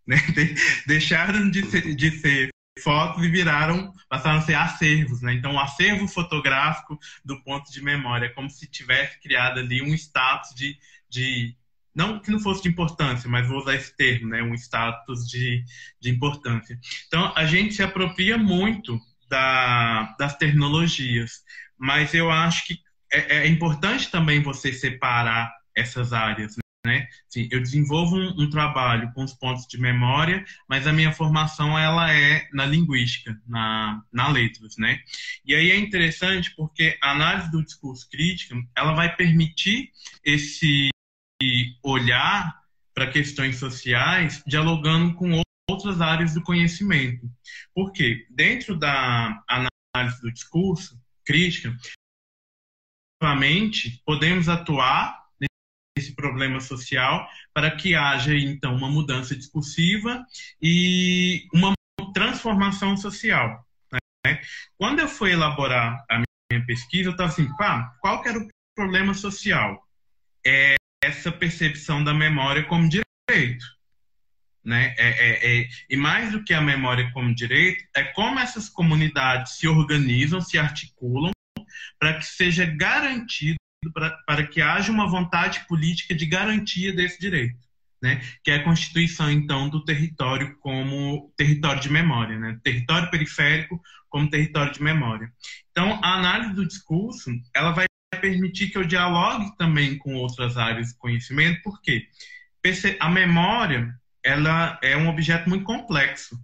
[0.05, 0.17] Né?
[0.33, 0.55] De,
[0.87, 2.49] deixaram de ser, de ser
[2.81, 5.33] fotos e viraram, passaram a ser acervos, né?
[5.33, 10.53] Então, o acervo fotográfico do ponto de memória, como se tivesse criado ali um status
[10.55, 10.77] de,
[11.09, 11.55] de
[11.93, 14.41] não que não fosse de importância, mas vou usar esse termo, né?
[14.41, 15.63] Um status de,
[15.99, 16.79] de importância.
[17.07, 21.41] Então, a gente se apropria muito da, das tecnologias,
[21.77, 22.79] mas eu acho que
[23.11, 27.07] é, é importante também você separar essas áreas, né?
[27.29, 31.77] Sim, eu desenvolvo um, um, trabalho com os pontos de memória, mas a minha formação
[31.77, 34.99] ela é na linguística, na, na letras, né?
[35.45, 39.91] E aí é interessante porque a análise do discurso crítico ela vai permitir
[40.23, 40.89] esse
[41.83, 42.59] olhar
[42.93, 47.29] para questões sociais dialogando com outras áreas do conhecimento.
[47.73, 51.75] Porque dentro da análise do discurso crítica,
[54.05, 55.20] podemos atuar
[55.97, 60.25] esse problema social para que haja então uma mudança discursiva
[60.61, 61.73] e uma
[62.13, 63.65] transformação social.
[64.25, 64.41] Né?
[64.77, 68.47] Quando eu fui elaborar a minha pesquisa, eu estava assim, pá, qual que era o
[68.75, 69.85] problema social?
[70.45, 73.65] É essa percepção da memória como direito.
[74.63, 74.93] Né?
[74.97, 79.53] É, é, é, e mais do que a memória como direito, é como essas comunidades
[79.53, 81.31] se organizam, se articulam
[81.99, 83.55] para que seja garantido
[83.89, 87.57] para, para que haja uma vontade política de garantia desse direito,
[88.01, 88.21] né?
[88.43, 92.59] que é a constituição, então, do território como território de memória, né?
[92.63, 95.31] território periférico como território de memória.
[95.71, 97.85] Então, a análise do discurso ela vai
[98.19, 102.07] permitir que eu dialogue também com outras áreas de conhecimento, porque
[102.99, 106.37] a memória ela é um objeto muito complexo,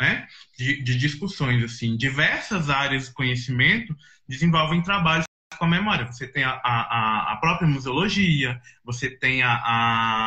[0.00, 0.26] né?
[0.58, 3.94] de, de discussões assim, diversas áreas de conhecimento
[4.26, 5.29] desenvolvem trabalhos
[5.60, 6.06] com a memória.
[6.06, 9.52] Você tem a, a, a própria museologia, você tem a,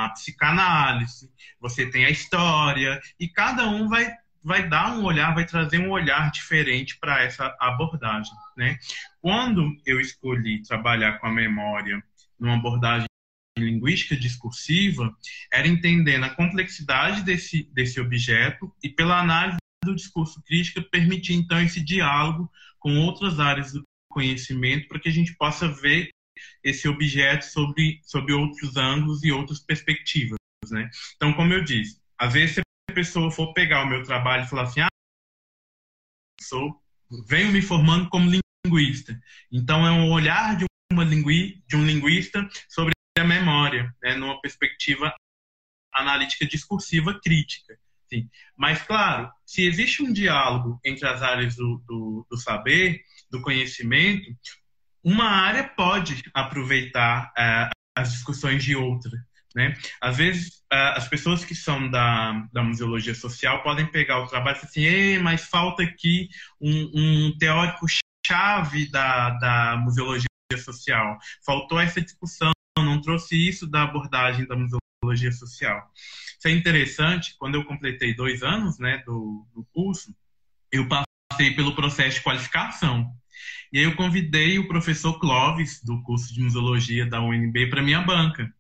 [0.06, 4.14] a psicanálise, você tem a história, e cada um vai
[4.46, 8.78] vai dar um olhar, vai trazer um olhar diferente para essa abordagem, né?
[9.22, 12.04] Quando eu escolhi trabalhar com a memória
[12.38, 13.08] numa abordagem
[13.58, 15.16] linguística discursiva,
[15.50, 21.62] era entendendo a complexidade desse, desse objeto e pela análise do discurso crítico permitir então
[21.62, 23.82] esse diálogo com outras áreas do
[24.14, 26.10] conhecimento para que a gente possa ver
[26.64, 30.38] esse objeto sobre, sobre outros ângulos e outras perspectivas.
[30.72, 30.90] Né?
[31.16, 34.48] Então, como eu disse, às vezes se a pessoa for pegar o meu trabalho e
[34.48, 34.88] falar assim, ah,
[36.42, 36.82] sou,
[37.28, 38.30] venho me formando como
[38.66, 39.20] linguista.
[39.52, 44.40] Então, é um olhar de, uma lingui, de um linguista sobre a memória, né, numa
[44.42, 45.14] perspectiva
[45.94, 47.78] analítica discursiva crítica.
[48.10, 48.30] Sim.
[48.56, 53.02] Mas, claro, se existe um diálogo entre as áreas do, do, do saber,
[53.34, 54.32] do conhecimento,
[55.04, 59.12] uma área pode aproveitar uh, as discussões de outra.
[59.56, 59.76] Né?
[60.00, 64.58] Às vezes, uh, as pessoas que são da, da museologia social podem pegar o trabalho
[64.58, 66.30] e falar assim, mas falta aqui
[66.62, 70.28] um, um teórico-chave da, da museologia
[70.64, 71.18] social.
[71.44, 75.92] Faltou essa discussão, não trouxe isso da abordagem da museologia social.
[75.96, 80.16] Isso é interessante, quando eu completei dois anos né, do, do curso,
[80.72, 83.12] eu passei pelo processo de qualificação.
[83.72, 88.02] E aí eu convidei o professor Clóvis, do curso de museologia da UNB, para minha
[88.02, 88.54] banca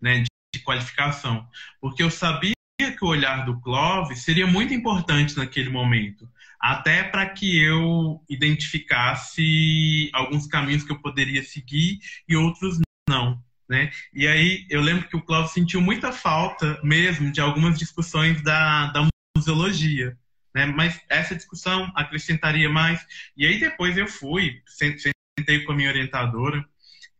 [0.00, 0.22] né,
[0.54, 1.46] de qualificação.
[1.80, 6.28] Porque eu sabia que o olhar do Clóvis seria muito importante naquele momento,
[6.60, 11.98] até para que eu identificasse alguns caminhos que eu poderia seguir
[12.28, 13.42] e outros não.
[13.68, 13.90] Né?
[14.14, 18.86] E aí eu lembro que o Clóvis sentiu muita falta mesmo de algumas discussões da,
[18.92, 20.16] da museologia.
[20.58, 20.66] Né?
[20.66, 23.06] Mas essa discussão acrescentaria mais.
[23.36, 26.68] E aí depois eu fui, sentei com a minha orientadora,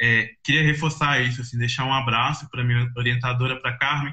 [0.00, 4.12] é, queria reforçar isso, assim, deixar um abraço para minha orientadora, para Carmen.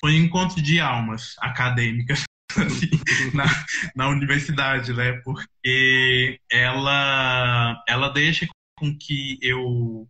[0.00, 2.22] Foi um encontro de almas acadêmicas
[2.54, 2.90] assim,
[3.34, 3.44] na,
[3.96, 5.20] na universidade, né?
[5.24, 8.46] Porque ela, ela deixa
[8.78, 10.08] com que eu,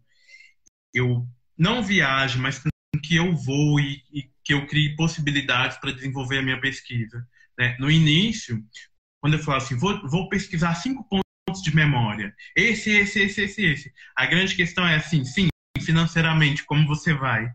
[0.93, 2.63] eu não viaje, mas
[3.07, 7.27] que eu vou e, e que eu crie possibilidades para desenvolver a minha pesquisa.
[7.59, 7.77] Né?
[7.79, 8.63] No início,
[9.21, 12.35] quando eu falava assim, vou, vou pesquisar cinco pontos pontos de memória.
[12.55, 13.95] Esse, esse, esse, esse, esse.
[14.17, 15.49] A grande questão é assim, sim,
[15.81, 17.53] financeiramente, como você vai?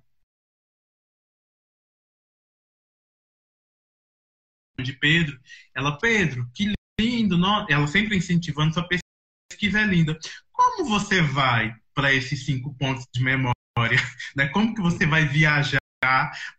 [4.80, 5.40] De Pedro,
[5.76, 7.68] ela, Pedro, que lindo, não?
[7.70, 10.18] ela sempre incentivando, sua pesquisa é linda.
[10.52, 13.61] Como você vai para esses cinco pontos de memória?
[14.36, 14.48] Né?
[14.48, 15.80] Como que você vai viajar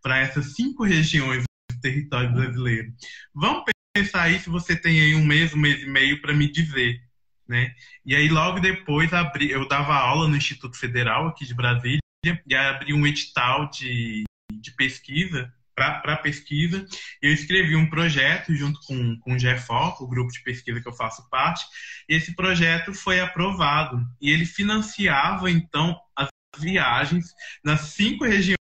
[0.03, 2.93] para essas cinco regiões do território brasileiro?
[3.35, 6.51] Vamos pensar aí se você tem aí um mês, um mês e meio para me
[6.51, 7.01] dizer.
[7.49, 7.73] Né?
[8.05, 12.01] E aí logo depois abri, eu dava aula no Instituto Federal aqui de Brasília
[12.47, 16.87] e abri um edital de, de pesquisa para pesquisa.
[17.21, 20.93] Eu escrevi um projeto junto com, com o GEFOC, o grupo de pesquisa que eu
[20.93, 21.65] faço parte.
[22.09, 27.33] Esse projeto foi aprovado e ele financiava então as viagens
[27.65, 28.57] nas cinco regiões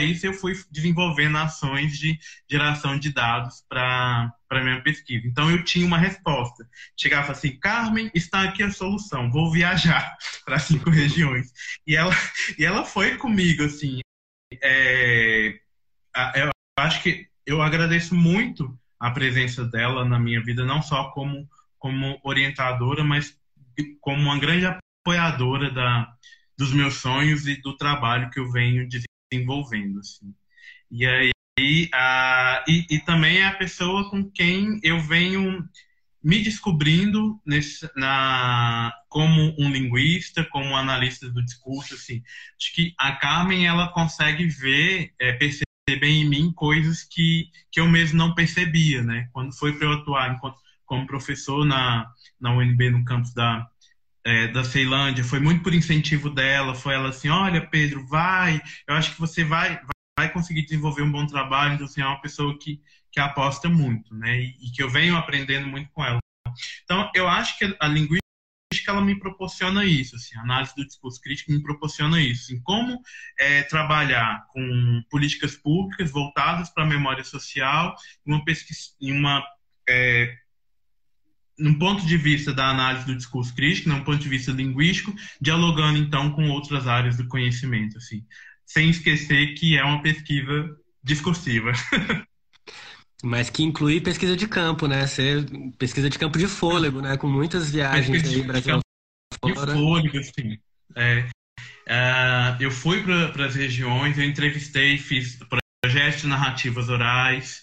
[0.00, 2.18] isso eu fui desenvolvendo ações de
[2.50, 5.26] geração de dados para a minha pesquisa.
[5.26, 6.66] Então eu tinha uma resposta.
[6.96, 11.52] Chegava assim, Carmen, está aqui a solução, vou viajar para cinco regiões.
[11.86, 12.14] E ela,
[12.58, 14.00] e ela foi comigo, assim.
[14.62, 15.58] É,
[16.36, 21.46] eu acho que eu agradeço muito a presença dela na minha vida, não só como,
[21.78, 23.36] como orientadora, mas
[24.00, 26.14] como uma grande apoiadora da,
[26.56, 30.34] dos meus sonhos e do trabalho que eu venho desenvolvendo envolvendo, assim.
[30.90, 35.66] E aí, a, e, e também é a pessoa com quem eu venho
[36.22, 42.22] me descobrindo nesse, na, como um linguista, como um analista do discurso, assim.
[42.60, 45.64] Acho que a Carmen, ela consegue ver, é, perceber
[46.06, 49.28] em mim coisas que, que eu mesmo não percebia, né?
[49.32, 52.08] Quando foi para eu atuar enquanto, como professor na,
[52.40, 53.68] na UNB, no campus da,
[54.24, 58.94] é, da Ceilândia, foi muito por incentivo dela, foi ela assim, olha Pedro, vai, eu
[58.94, 59.80] acho que você vai,
[60.18, 62.80] vai conseguir desenvolver um bom trabalho, então assim, é uma pessoa que,
[63.10, 66.18] que aposta muito, né, e, e que eu venho aprendendo muito com ela.
[66.84, 68.22] Então, eu acho que a linguística
[68.86, 73.00] ela me proporciona isso, assim, a análise do discurso crítico me proporciona isso, assim, como
[73.38, 79.44] é, trabalhar com políticas públicas voltadas para a memória social, uma pesquisa, uma
[79.88, 80.34] é,
[81.58, 85.98] num ponto de vista da análise do discurso crítico, num ponto de vista linguístico, dialogando
[85.98, 88.24] então com outras áreas do conhecimento, assim,
[88.64, 91.72] sem esquecer que é uma pesquisa discursiva.
[93.24, 95.06] Mas que inclui pesquisa de campo, né?
[95.06, 95.46] Ser
[95.78, 97.16] pesquisa de campo de fôlego, né?
[97.16, 98.80] Com muitas viagens pesquisa aí, Brasil
[99.44, 99.52] de.
[99.52, 100.58] De fôlego, sim.
[100.96, 101.20] É,
[101.88, 105.38] uh, eu fui para as regiões, eu entrevistei, fiz
[105.82, 107.62] projetos de narrativas orais,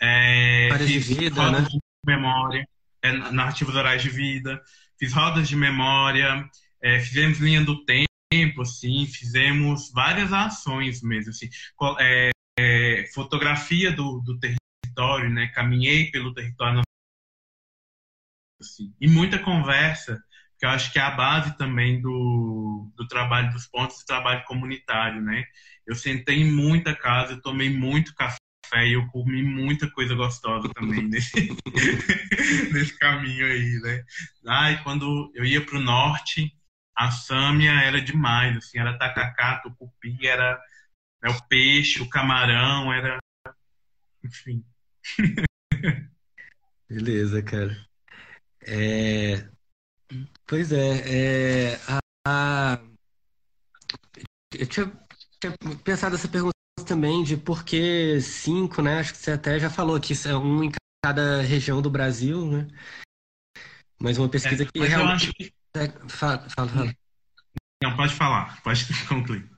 [0.00, 1.60] é, fiz de vida, né?
[1.60, 2.66] de memória
[3.02, 4.62] é, narrativas orais de vida,
[4.98, 6.48] fiz rodas de memória,
[6.82, 11.48] é, fizemos linha do tempo, assim, fizemos várias ações mesmo, assim,
[11.98, 16.82] é, é, fotografia do, do território, né, caminhei pelo território,
[18.60, 20.22] assim, e muita conversa,
[20.58, 24.44] que eu acho que é a base também do, do trabalho dos pontos de trabalho
[24.44, 25.42] comunitário, né?
[25.86, 28.36] Eu sentei em muita casa, eu tomei muito café
[28.70, 31.50] café e eu comi muita coisa gostosa também nesse,
[32.72, 34.04] nesse caminho aí, né?
[34.46, 36.56] Ai, quando eu ia pro norte,
[36.94, 40.60] a sâmia era demais, assim, era tacacá, tucupi, era
[41.22, 43.18] né, o peixe, o camarão, era...
[44.24, 44.64] Enfim.
[46.88, 47.76] Beleza, cara.
[48.62, 49.48] É...
[50.46, 51.80] Pois é, é...
[52.26, 52.80] A...
[54.52, 54.92] Eu tinha,
[55.40, 56.59] tinha pensado essa pergunta
[56.90, 58.98] também de por que cinco, né?
[58.98, 60.72] Acho que você até já falou que isso é um em
[61.04, 62.66] cada região do Brasil, né?
[64.02, 65.32] Mas uma pesquisa é, que realmente.
[65.32, 65.54] Que...
[65.76, 66.94] É, fala, fala, fala.
[67.80, 69.48] Não, pode falar, pode concluir.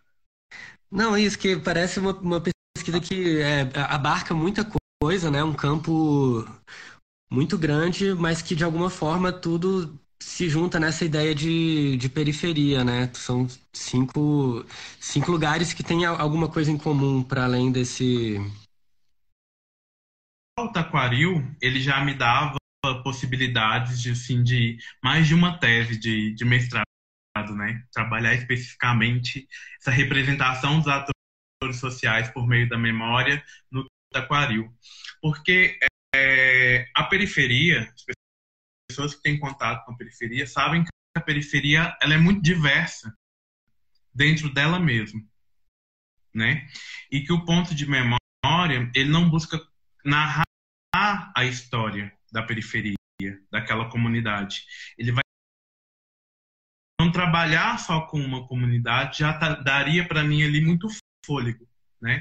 [0.91, 2.43] Não, isso que parece uma, uma
[2.77, 4.71] pesquisa que é, abarca muita
[5.03, 5.43] coisa, né?
[5.43, 6.45] Um campo
[7.31, 12.85] muito grande, mas que de alguma forma tudo se junta nessa ideia de, de periferia,
[12.85, 13.11] né?
[13.13, 14.65] São cinco,
[15.01, 18.39] cinco lugares que têm alguma coisa em comum para além desse.
[20.59, 22.57] O Taquaril, ele já me dava
[23.03, 26.85] possibilidades de, assim, de mais de uma tese de, de mestrado,
[27.57, 27.85] né?
[27.93, 29.49] Trabalhar especificamente
[29.81, 34.73] essa representação dos atores sociais por meio da memória no Taquaril.
[35.21, 35.79] Porque
[36.15, 37.93] é, a periferia,
[38.93, 43.17] pessoas que têm contato com a periferia sabem que a periferia ela é muito diversa
[44.15, 45.23] dentro dela mesma,
[46.35, 46.69] né?
[47.11, 49.59] E que o ponto de memória ele não busca
[50.05, 50.45] narrar
[50.95, 52.95] a história da periferia,
[53.51, 54.65] daquela comunidade.
[54.99, 55.23] Ele vai
[57.01, 60.87] não trabalhar só com uma comunidade já tá, daria para mim ali muito
[61.25, 61.67] fôlego,
[62.01, 62.21] né?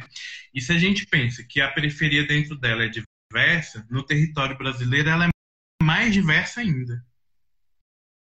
[0.53, 5.09] E se a gente pensa que a periferia dentro dela é diversa, no território brasileiro
[5.09, 5.30] ela é
[5.81, 7.03] mais diversa ainda.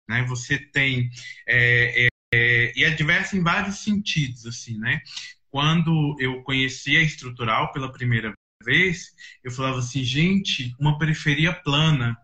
[0.08, 0.24] né?
[0.24, 1.10] Você tem
[1.48, 5.02] é, é, é, e é diverso em vários sentidos, assim, né?
[5.50, 8.34] Quando eu conheci a estrutural pela primeira
[8.64, 12.18] vez, eu falava assim, gente, uma periferia plana,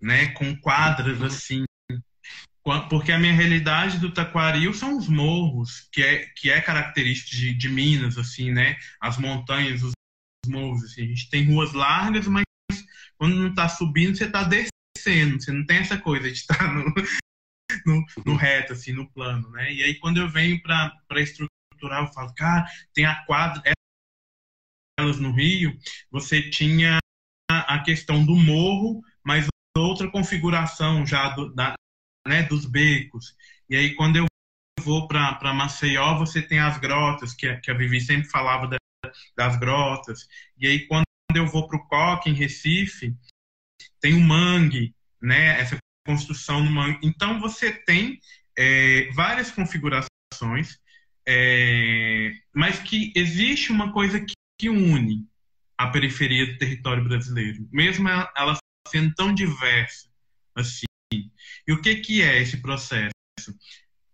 [0.00, 1.64] né, com quadras assim,
[2.88, 7.54] porque a minha realidade do Taquaril são os morros, que é, que é característico de,
[7.54, 8.76] de Minas, assim, né?
[9.00, 9.92] As montanhas, os
[10.46, 11.02] morros, assim.
[11.02, 12.44] A gente tem ruas largas, mas
[13.20, 15.38] quando não está subindo, você está descendo.
[15.38, 16.84] Você não tem essa coisa de estar tá no,
[17.84, 19.70] no, no, reto, assim, no plano, né?
[19.70, 23.62] E aí, quando eu venho para estruturar, eu falo, cara, tem a quadra...
[24.98, 25.78] Elas no Rio,
[26.10, 26.98] você tinha
[27.50, 29.46] a questão do morro, mas
[29.76, 31.74] outra configuração já do, da,
[32.26, 33.34] né, dos becos.
[33.68, 34.26] E aí, quando eu
[34.82, 38.78] vou para Maceió, você tem as grotas, que, que a Vivi sempre falava da,
[39.36, 40.26] das grotas.
[40.58, 41.04] E aí, quando
[41.36, 43.14] eu vou para o Coque, em Recife,
[44.00, 45.76] tem o mangue, né, essa
[46.06, 46.98] construção no mangue.
[47.02, 48.18] Então, você tem
[48.56, 50.78] é, várias configurações,
[51.26, 55.26] é, mas que existe uma coisa que, que une
[55.78, 58.58] a periferia do território brasileiro, mesmo ela
[58.88, 60.10] sendo tão diversa
[60.54, 60.84] assim.
[61.66, 63.10] E o que, que é esse processo?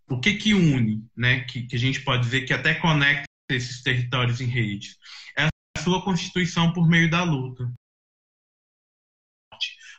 [0.08, 1.40] O que, que une, né?
[1.40, 4.96] que, que a gente pode dizer que até conecta esses territórios em redes?
[5.36, 5.48] É
[5.86, 7.72] sua constituição por meio da luta.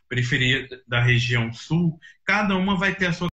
[0.09, 3.29] Periferia da região sul, cada uma vai ter a sua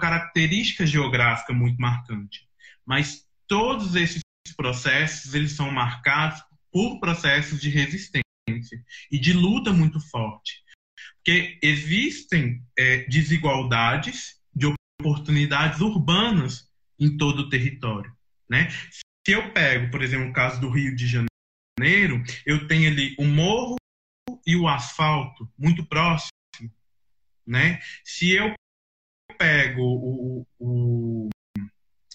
[0.00, 2.48] característica geográfica muito marcante.
[2.84, 4.20] Mas todos esses
[4.56, 6.42] processos, eles são marcados
[6.72, 8.24] por processos de resistência
[9.08, 10.60] e de luta muito forte.
[11.18, 18.12] Porque existem é, desigualdades de oportunidades urbanas em todo o território.
[18.50, 18.68] Né?
[19.24, 21.31] Se eu pego, por exemplo, o caso do Rio de Janeiro,
[22.44, 23.76] eu tenho ali o morro
[24.46, 26.30] e o asfalto muito próximo.
[27.46, 27.80] Né?
[28.04, 28.54] Se eu
[29.38, 31.28] pego o, o,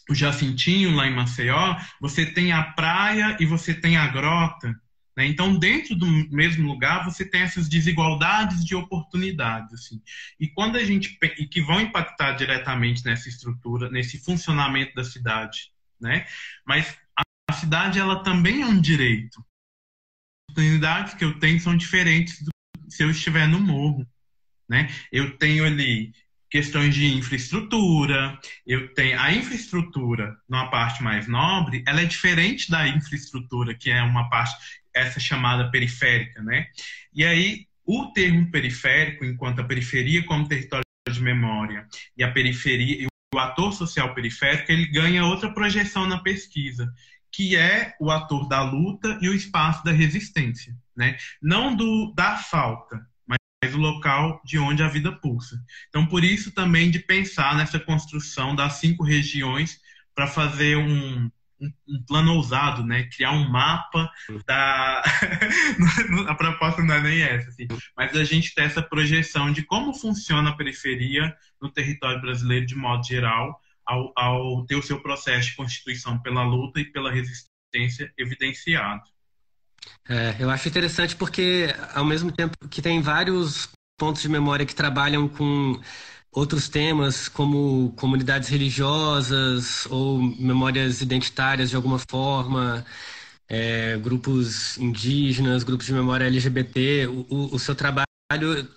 [0.10, 4.74] o Jacintinho lá em Maceió, você tem a praia e você tem a grota.
[5.16, 5.26] Né?
[5.26, 9.74] Então, dentro do mesmo lugar, você tem essas desigualdades de oportunidades.
[9.74, 10.02] Assim.
[10.40, 15.72] E quando a gente e que vão impactar diretamente nessa estrutura, nesse funcionamento da cidade,
[16.00, 16.28] né?
[16.66, 16.96] Mas
[17.50, 19.44] a cidade ela também é um direito.
[20.58, 22.50] Oportunidades que eu tenho são diferentes do,
[22.90, 24.08] se eu estiver no morro,
[24.68, 24.90] né?
[25.12, 26.12] Eu tenho ali
[26.50, 32.88] questões de infraestrutura, eu tenho a infraestrutura numa parte mais nobre, ela é diferente da
[32.88, 34.56] infraestrutura que é uma parte
[34.96, 36.66] essa chamada periférica, né?
[37.14, 41.88] E aí o termo periférico, enquanto a periferia como território de memória
[42.18, 46.92] e a periferia o ator social periférico, ele ganha outra projeção na pesquisa,
[47.38, 51.16] que é o ator da luta e o espaço da resistência, né?
[51.40, 55.56] Não do da falta, mas o local de onde a vida pulsa.
[55.88, 59.80] Então, por isso também de pensar nessa construção das cinco regiões
[60.16, 61.30] para fazer um,
[61.62, 63.04] um, plano ousado, né?
[63.04, 64.10] Criar um mapa
[64.48, 65.04] da.
[66.28, 67.68] a proposta não é nem essa, assim.
[67.96, 72.74] mas a gente ter essa projeção de como funciona a periferia no território brasileiro de
[72.74, 78.12] modo geral, ao, ao ter o seu processo de constituição pela luta e pela resistência
[78.18, 79.04] evidenciado.
[80.10, 84.76] É, eu acho interessante porque, ao mesmo tempo que tem vários pontos de memória que
[84.76, 85.80] trabalham com
[86.32, 92.86] outros temas como comunidades religiosas ou memórias identitárias de alguma forma,
[93.50, 98.06] é, grupos indígenas, grupos de memória LGBT, o, o, seu trabalho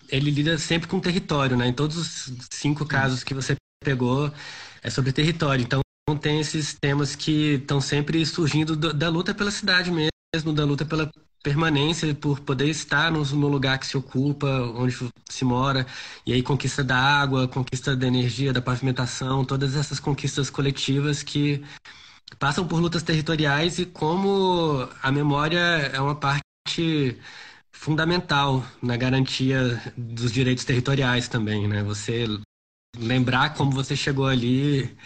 [0.08, 1.66] ele lida sempre com território, né?
[1.66, 1.96] Em todos
[2.28, 4.32] os cinco casos que você pegou
[4.82, 5.62] é sobre território.
[5.62, 5.80] Então
[6.20, 10.84] tem esses temas que estão sempre surgindo do, da luta pela cidade mesmo, da luta
[10.84, 11.10] pela
[11.42, 14.94] permanência por poder estar no, lugar que se ocupa, onde
[15.28, 15.86] se mora,
[16.26, 21.64] e aí conquista da água, conquista da energia, da pavimentação, todas essas conquistas coletivas que
[22.38, 27.18] passam por lutas territoriais e como a memória é uma parte
[27.72, 31.82] fundamental na garantia dos direitos territoriais também, né?
[31.82, 32.26] Você
[32.96, 34.96] lembrar como você chegou ali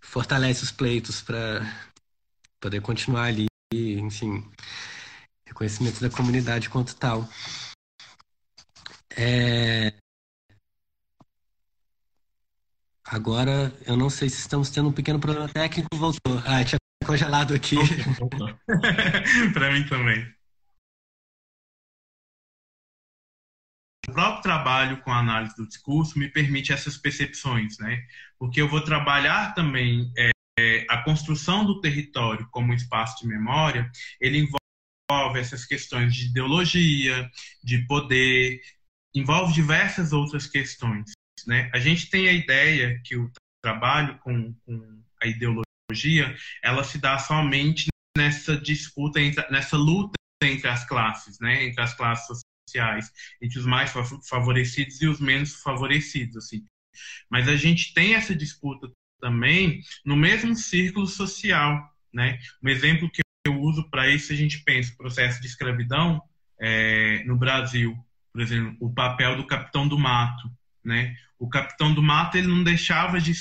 [0.00, 1.60] fortalece os pleitos para
[2.60, 4.44] poder continuar ali, enfim
[5.52, 7.28] reconhecimento da comunidade quanto tal.
[9.16, 9.92] É...
[13.04, 15.88] Agora, eu não sei se estamos tendo um pequeno problema técnico.
[15.94, 16.38] Voltou.
[16.46, 17.76] Ah, tinha congelado aqui.
[19.52, 20.34] Para mim também.
[24.08, 28.04] O próprio trabalho com a análise do discurso me permite essas percepções, né?
[28.38, 30.32] Porque eu vou trabalhar também é,
[30.88, 33.90] a construção do território como espaço de memória,
[34.20, 37.30] ele envolve essas questões de ideologia,
[37.62, 38.60] de poder,
[39.14, 41.12] envolve diversas outras questões.
[41.46, 41.70] né?
[41.72, 43.30] A gente tem a ideia que o
[43.62, 47.86] trabalho com, com a ideologia, ela se dá somente
[48.16, 51.64] nessa disputa, nessa luta entre as classes, né?
[51.64, 52.40] Entre as classes
[52.72, 53.92] sociais, entre os mais
[54.28, 56.64] favorecidos e os menos favorecidos, assim.
[57.30, 62.38] Mas a gente tem essa disputa também no mesmo círculo social, né?
[62.62, 66.22] Um exemplo que eu uso para isso, a gente pensa o processo de escravidão
[66.58, 67.96] é, no Brasil,
[68.32, 70.50] por exemplo, o papel do capitão do mato,
[70.82, 71.16] né?
[71.38, 73.32] O capitão do mato ele não deixava de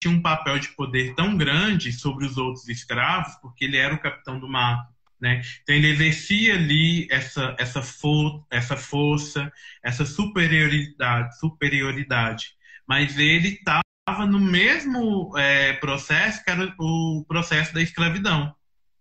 [0.00, 4.00] tinha um papel de poder tão grande sobre os outros escravos porque ele era o
[4.00, 5.42] capitão do mato, né?
[5.62, 9.52] Então ele exercia ali essa essa, for, essa força,
[9.82, 12.52] essa superioridade, superioridade,
[12.86, 18.54] mas ele estava no mesmo é, processo que era o processo da escravidão.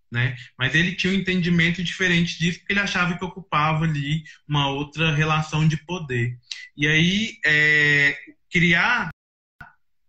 [0.09, 0.37] Né?
[0.57, 5.13] Mas ele tinha um entendimento diferente disso, porque ele achava que ocupava ali uma outra
[5.13, 6.37] relação de poder.
[6.77, 8.17] E aí, é,
[8.49, 9.09] criar,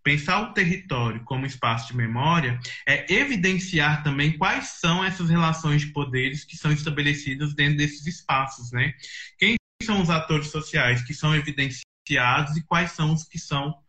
[0.09, 5.93] pensar o território como espaço de memória, é evidenciar também quais são essas relações de
[5.93, 8.71] poderes que são estabelecidas dentro desses espaços.
[8.71, 8.95] Né?
[9.37, 13.79] Quem são os atores sociais que são evidenciados e quais são os que são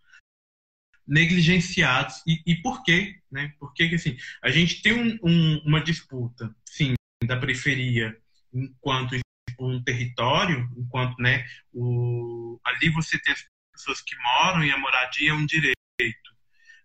[1.08, 3.54] negligenciados e, e por quê, né?
[3.58, 6.94] Porque assim, a gente tem um, um, uma disputa, sim,
[7.24, 8.14] da periferia
[8.52, 9.18] enquanto
[9.58, 15.30] um território, enquanto, né, o, ali você tem as pessoas que moram e a moradia
[15.30, 15.80] é um direito,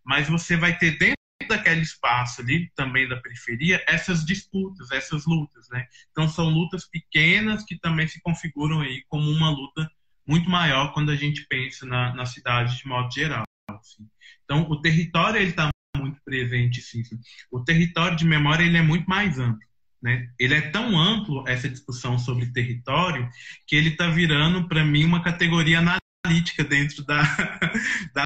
[0.03, 1.15] mas você vai ter dentro
[1.47, 5.85] daquele espaço ali também da periferia essas disputas, essas lutas, né?
[6.11, 9.89] Então são lutas pequenas que também se configuram aí como uma luta
[10.27, 13.43] muito maior quando a gente pensa na, na cidade de modo geral.
[13.69, 14.07] Assim.
[14.43, 17.19] Então, o território ele está muito presente, sim, sim.
[17.51, 19.65] O território de memória ele é muito mais amplo.
[20.01, 20.29] Né?
[20.39, 23.29] Ele é tão amplo, essa discussão sobre território,
[23.65, 27.21] que ele está virando, para mim, uma categoria analítica dentro da,
[28.13, 28.23] da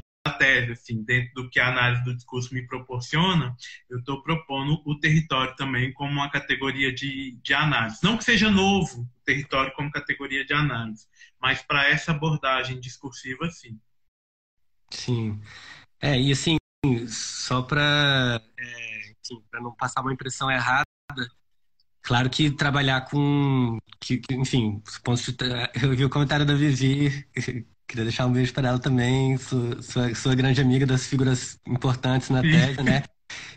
[0.72, 3.56] assim, dentro do que a análise do discurso me proporciona,
[3.88, 7.98] eu estou propondo o território também como uma categoria de, de análise.
[8.02, 11.06] Não que seja novo o território como categoria de análise,
[11.40, 13.78] mas para essa abordagem discursiva, sim.
[14.90, 15.40] Sim.
[16.00, 16.56] É, e assim,
[17.06, 19.12] só para é,
[19.50, 20.84] para não passar uma impressão errada,
[22.02, 27.26] claro que trabalhar com, que, que, enfim, de, eu vi o comentário da Vivi,
[27.90, 32.30] queria deixar um beijo para ela também, sua, sua, sua, grande amiga das figuras importantes
[32.30, 33.02] na tese, né?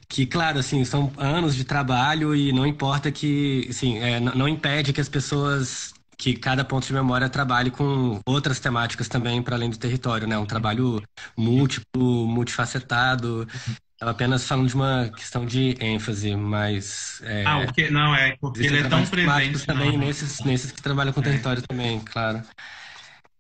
[0.10, 4.92] Que, claro, assim, são anos de trabalho e não importa que, assim, é, não, impede
[4.92, 9.70] que as pessoas que cada ponto de memória trabalhe com outras temáticas também para além
[9.70, 10.38] do território, né?
[10.38, 11.02] Um trabalho
[11.36, 13.48] múltiplo, multifacetado.
[13.94, 18.36] Estava apenas falando de uma questão de ênfase, mas é, ah, o que não é
[18.40, 20.00] porque ele é tão presente também não.
[20.00, 21.24] nesses nesses que trabalham com é.
[21.24, 22.44] território também, claro.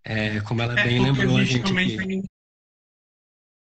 [0.03, 2.23] É, como ela é, bem lembrou a gente aqui.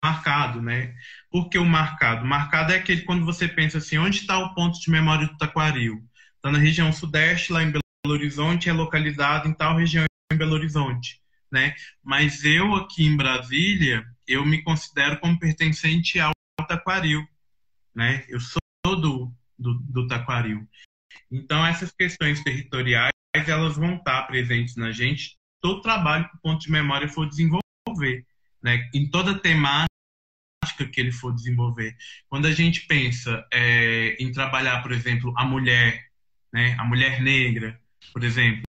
[0.04, 0.96] marcado, né?
[1.32, 4.92] Porque o marcado, marcado é aquele quando você pensa assim, onde está o ponto de
[4.92, 6.08] memória do Taquaril?
[6.36, 10.38] Está na região sudeste, lá em Belo Belo Horizonte é localizado em tal região em
[10.38, 11.22] Belo Horizonte,
[11.52, 11.76] né?
[12.04, 16.32] Mas eu aqui em Brasília, eu me considero como pertencente ao
[16.68, 17.28] Taquaril,
[17.94, 18.26] né?
[18.30, 20.68] Eu sou do, do, do Taquaril.
[21.30, 26.62] Então, essas questões territoriais, elas vão estar presentes na gente todo trabalho que o ponto
[26.62, 28.26] de memória for desenvolver,
[28.62, 28.90] né?
[28.94, 29.90] Em toda temática
[30.92, 31.96] que ele for desenvolver.
[32.28, 36.06] Quando a gente pensa é, em trabalhar, por exemplo, a mulher,
[36.54, 36.76] né?
[36.80, 37.80] A mulher negra,
[38.14, 38.64] por exemplo,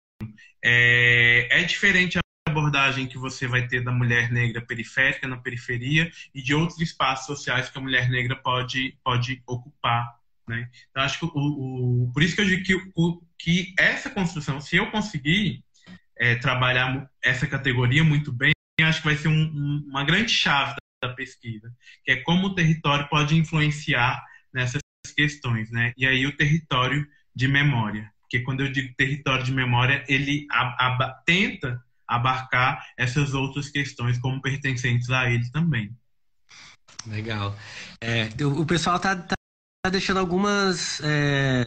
[0.63, 6.11] é, é diferente a abordagem que você vai ter da mulher negra periférica, na periferia,
[6.33, 10.19] e de outros espaços sociais que a mulher negra pode, pode ocupar.
[10.47, 10.69] Né?
[10.89, 14.59] Então, acho que o, o, por isso que eu digo que, o, que essa construção,
[14.59, 15.63] se eu conseguir
[16.19, 18.51] é, trabalhar essa categoria muito bem,
[18.81, 22.47] acho que vai ser um, um, uma grande chave da, da pesquisa, que é como
[22.47, 24.21] o território pode influenciar
[24.53, 24.81] nessas
[25.15, 25.93] questões, né?
[25.97, 28.11] E aí o território de memória.
[28.21, 30.45] Porque quando eu digo território de memória, ele
[31.25, 35.95] tenta abarcar essas outras questões como pertencentes a ele também.
[37.07, 37.55] Legal.
[38.01, 39.35] É, o pessoal está tá,
[39.83, 41.65] tá deixando algumas é,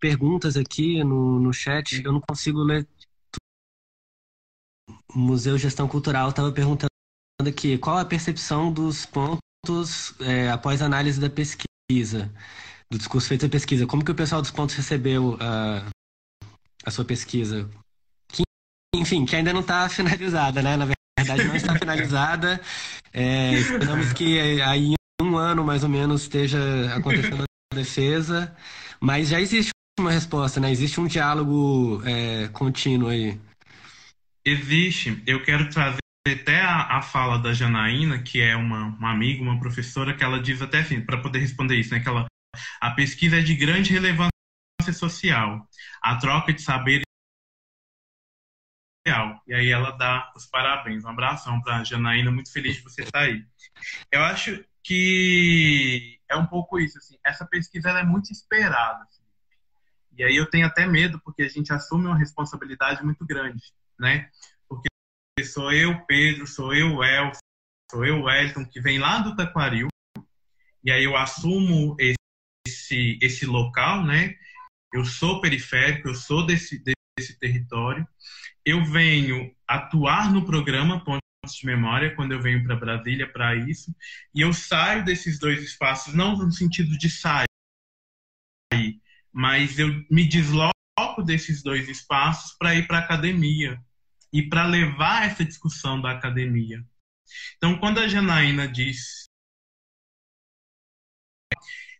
[0.00, 2.02] perguntas aqui no, no chat.
[2.04, 2.86] Eu não consigo ler.
[5.14, 6.88] Museu Gestão Cultural estava perguntando
[7.46, 12.32] aqui qual a percepção dos pontos é, após análise da pesquisa,
[12.90, 13.86] do discurso feito da pesquisa.
[13.86, 15.90] Como que o pessoal dos pontos recebeu uh,
[16.84, 17.68] a sua pesquisa?
[18.28, 18.42] Que,
[18.94, 20.76] enfim, que ainda não está finalizada, né?
[20.76, 22.60] Na verdade, não está finalizada.
[23.12, 26.58] É, esperamos que aí em um ano, mais ou menos, esteja
[26.94, 28.54] acontecendo a defesa.
[29.00, 30.70] Mas já existe uma resposta, né?
[30.70, 33.40] Existe um diálogo é, contínuo aí.
[34.44, 35.22] Existe.
[35.26, 39.58] Eu quero trazer até a, a, fala da Janaína, que é uma, uma amiga, uma
[39.58, 42.26] professora, que ela diz até assim, para poder responder isso, né, que ela,
[42.80, 44.30] a pesquisa é de grande relevância
[44.92, 45.68] social.
[46.02, 47.02] A troca de saber
[49.46, 51.04] e aí ela dá os parabéns.
[51.04, 53.44] Um abração para a Janaína, muito feliz de você estar aí.
[54.10, 59.02] Eu acho que é um pouco isso, assim, essa pesquisa é muito esperada.
[59.04, 59.22] Assim.
[60.16, 63.62] E aí eu tenho até medo, porque a gente assume uma responsabilidade muito grande,
[63.98, 64.30] né?
[64.68, 64.88] Porque
[65.44, 67.32] sou eu, Pedro, sou eu, El,
[67.90, 69.88] sou eu, Wellington, que vem lá do Taquaril,
[70.82, 74.34] e aí eu assumo esse, esse local, né?
[74.92, 76.82] Eu sou periférico, eu sou desse,
[77.18, 78.06] desse território,
[78.64, 81.22] eu venho atuar no programa Pontos
[81.56, 83.94] de Memória quando eu venho para Brasília para isso,
[84.34, 87.46] e eu saio desses dois espaços, não no sentido de sair,
[89.32, 90.73] mas eu me desloco
[91.22, 93.82] desses dois espaços para ir para a academia
[94.32, 96.84] e para levar essa discussão da academia.
[97.56, 99.24] Então, quando a Janaína diz.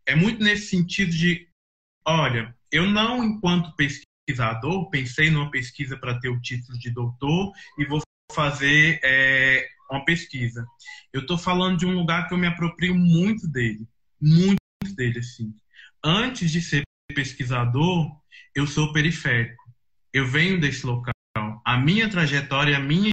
[0.07, 1.49] É muito nesse sentido de:
[2.07, 7.53] olha, eu não, enquanto pesquisador, pesquisador, pensei numa pesquisa para ter o título de doutor
[7.79, 8.01] e vou
[8.33, 10.67] fazer é, uma pesquisa.
[11.13, 13.87] Eu estou falando de um lugar que eu me aproprio muito dele,
[14.21, 14.59] muito
[14.97, 15.55] dele, assim.
[16.03, 16.83] Antes de ser
[17.15, 18.11] pesquisador,
[18.55, 19.63] eu sou periférico.
[20.13, 21.13] Eu venho desse local.
[21.65, 23.11] A minha trajetória, a minha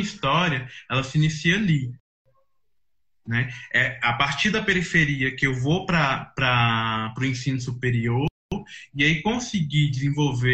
[0.00, 1.92] história, ela se inicia ali.
[3.26, 3.48] Né?
[3.72, 8.26] É a partir da periferia que eu vou para o ensino superior,
[8.94, 10.52] e aí conseguir desenvolver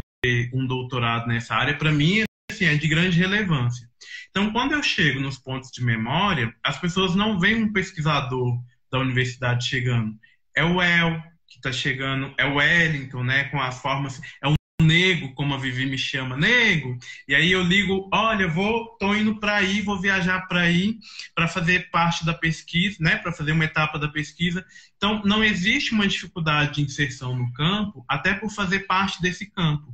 [0.53, 3.89] um doutorado nessa área, para mim, assim, é de grande relevância.
[4.31, 8.61] Então, quando eu chego nos pontos de memória, as pessoas não veem um pesquisador
[8.91, 10.17] da universidade chegando.
[10.55, 11.23] É o El
[11.61, 15.59] que está chegando, é o Wellington, né, com as formas, é um nego, como a
[15.59, 16.97] Vivi me chama, nego.
[17.27, 20.99] E aí eu ligo, olha, vou, tô indo para aí, vou viajar para aí
[21.35, 24.65] para fazer parte da pesquisa, né, para fazer uma etapa da pesquisa.
[24.97, 29.93] Então, não existe uma dificuldade de inserção no campo, até por fazer parte desse campo,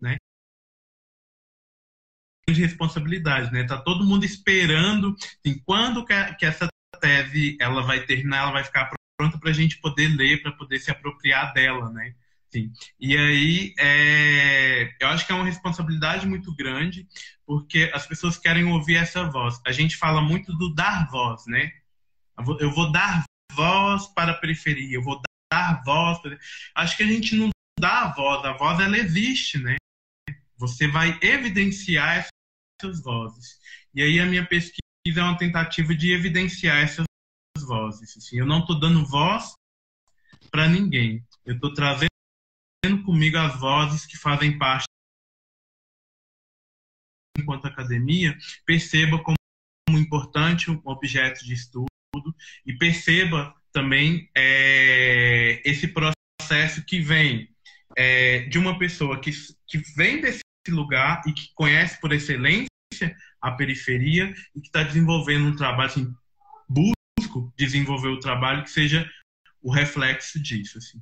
[0.00, 0.16] né?
[2.48, 3.64] De responsabilidade, né?
[3.64, 6.68] Tá todo mundo esperando, assim, quando que essa
[7.00, 10.78] tese ela vai terminar, ela vai ficar pronta para a gente poder ler, para poder
[10.78, 12.14] se apropriar dela, né?
[12.50, 12.72] Sim.
[13.00, 17.06] E aí, é, eu acho que é uma responsabilidade muito grande,
[17.44, 19.60] porque as pessoas querem ouvir essa voz.
[19.66, 21.72] A gente fala muito do dar voz, né?
[22.60, 25.20] Eu vou, dar voz para a periferia, eu vou
[25.52, 26.18] dar voz.
[26.18, 26.38] Para...
[26.76, 29.76] Acho que a gente não dá a voz, a voz ela existe, né?
[30.56, 32.28] Você vai evidenciar
[32.80, 33.58] essas vozes.
[33.92, 37.04] E aí a minha pesquisa é uma tentativa de evidenciar essas
[37.66, 38.16] vozes.
[38.16, 39.54] Assim, eu não estou dando voz
[40.50, 41.24] para ninguém.
[41.44, 42.08] Eu estou trazendo
[43.04, 44.84] comigo as vozes que fazem parte
[47.36, 49.36] enquanto academia, perceba como
[49.90, 51.86] importante um objeto de estudo
[52.64, 57.48] e perceba também é, esse processo que vem
[57.96, 59.30] é, de uma pessoa que,
[59.66, 62.68] que vem desse lugar e que conhece por excelência
[63.40, 66.14] a periferia e que está desenvolvendo um trabalho, assim,
[67.56, 69.08] desenvolver o trabalho que seja
[69.62, 70.78] o reflexo disso.
[70.78, 71.00] Assim.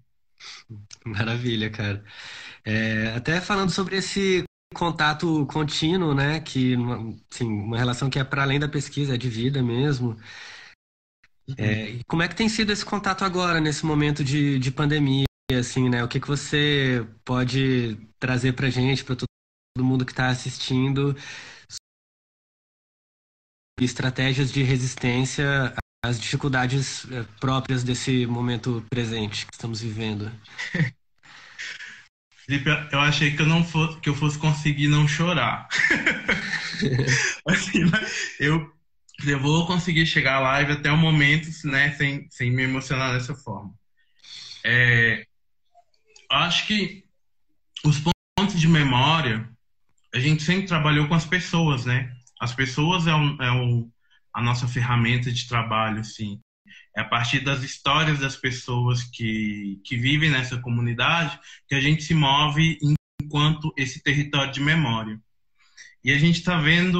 [1.04, 2.04] Maravilha, cara.
[2.64, 6.74] É, até falando sobre esse contato contínuo, né, que
[7.30, 10.16] assim, uma relação que é para além da pesquisa, é de vida mesmo.
[11.58, 15.26] É, como é que tem sido esse contato agora, nesse momento de, de pandemia,
[15.58, 16.02] assim, né?
[16.02, 21.16] O que, que você pode trazer para gente, para todo mundo que está assistindo,
[23.80, 25.74] estratégias de resistência
[26.04, 30.32] as dificuldades eh, próprias desse momento presente que estamos vivendo.
[32.44, 35.68] Felipe, eu achei que eu não fosse, que eu fosse conseguir não chorar.
[37.46, 37.82] assim,
[38.40, 38.68] eu,
[39.24, 43.36] eu vou conseguir chegar à live até o momento, né, sem, sem me emocionar dessa
[43.36, 43.72] forma.
[44.64, 45.24] É,
[46.28, 47.04] acho que
[47.84, 48.02] os
[48.36, 49.48] pontos de memória,
[50.12, 52.12] a gente sempre trabalhou com as pessoas, né?
[52.40, 53.91] As pessoas é um, é um
[54.34, 56.40] a nossa ferramenta de trabalho, assim.
[56.96, 62.02] É a partir das histórias das pessoas que, que vivem nessa comunidade que a gente
[62.02, 62.78] se move
[63.20, 65.20] enquanto esse território de memória.
[66.04, 66.98] E a gente está vendo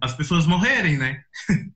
[0.00, 1.24] as pessoas morrerem, né?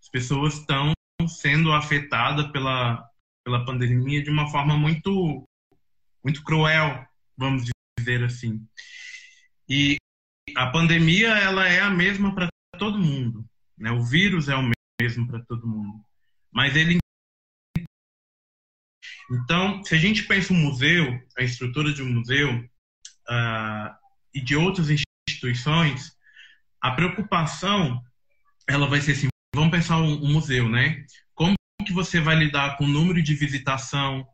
[0.00, 0.92] As pessoas estão
[1.28, 3.06] sendo afetadas pela,
[3.44, 5.46] pela pandemia de uma forma muito,
[6.24, 8.66] muito cruel, vamos dizer assim.
[9.68, 9.96] E
[10.56, 13.44] a pandemia ela é a mesma para todo mundo.
[13.78, 13.90] Né?
[13.90, 14.70] O vírus é o
[15.00, 16.04] mesmo para todo mundo.
[16.52, 16.98] Mas ele.
[19.30, 22.58] Então, se a gente pensa um museu, a estrutura de um museu
[23.28, 23.94] uh,
[24.34, 26.16] e de outras instituições,
[26.80, 28.02] a preocupação
[28.66, 31.04] ela vai ser assim, vamos pensar um, um museu, né?
[31.34, 31.54] Como
[31.84, 34.26] que você vai lidar com o número de visitação,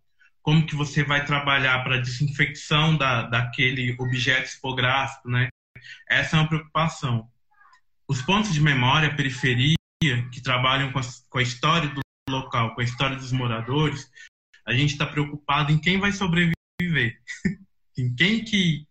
[0.42, 5.48] como que você vai trabalhar para a desinfecção da, daquele objeto expográfico, né?
[6.08, 7.30] Essa é uma preocupação.
[8.08, 9.76] Os pontos de memória, periferia,
[10.30, 14.10] que trabalham com a, com a história do local, com a história dos moradores,
[14.66, 16.54] a gente está preocupado em quem vai sobreviver,
[17.98, 18.86] em quem que,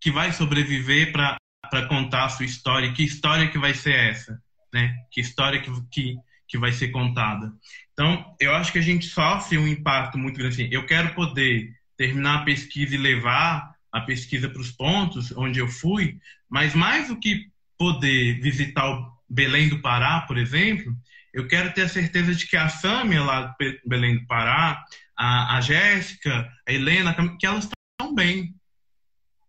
[0.00, 4.40] que vai sobreviver para contar a sua história, que história que vai ser essa,
[4.72, 4.94] né?
[5.10, 6.16] Que história que, que,
[6.48, 7.52] que vai ser contada.
[7.92, 10.62] Então, eu acho que a gente sofre um impacto muito grande.
[10.62, 15.60] Assim, eu quero poder terminar a pesquisa e levar a pesquisa para os pontos onde
[15.60, 17.51] eu fui, mas mais do que
[17.82, 20.96] poder visitar o Belém do Pará, por exemplo,
[21.34, 23.54] eu quero ter a certeza de que a Sâmia lá do
[23.84, 24.84] Belém do Pará,
[25.18, 28.54] a, a Jéssica, a Helena, que elas estão bem,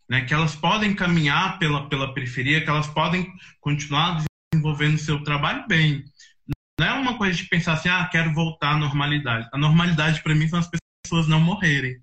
[0.09, 0.25] né?
[0.25, 3.31] que elas podem caminhar pela, pela periferia, que elas podem
[3.61, 6.03] continuar desenvolvendo seu trabalho bem.
[6.79, 9.47] Não é uma coisa de pensar assim, ah, quero voltar à normalidade.
[9.53, 10.69] A normalidade para mim são as
[11.05, 12.01] pessoas não morrerem.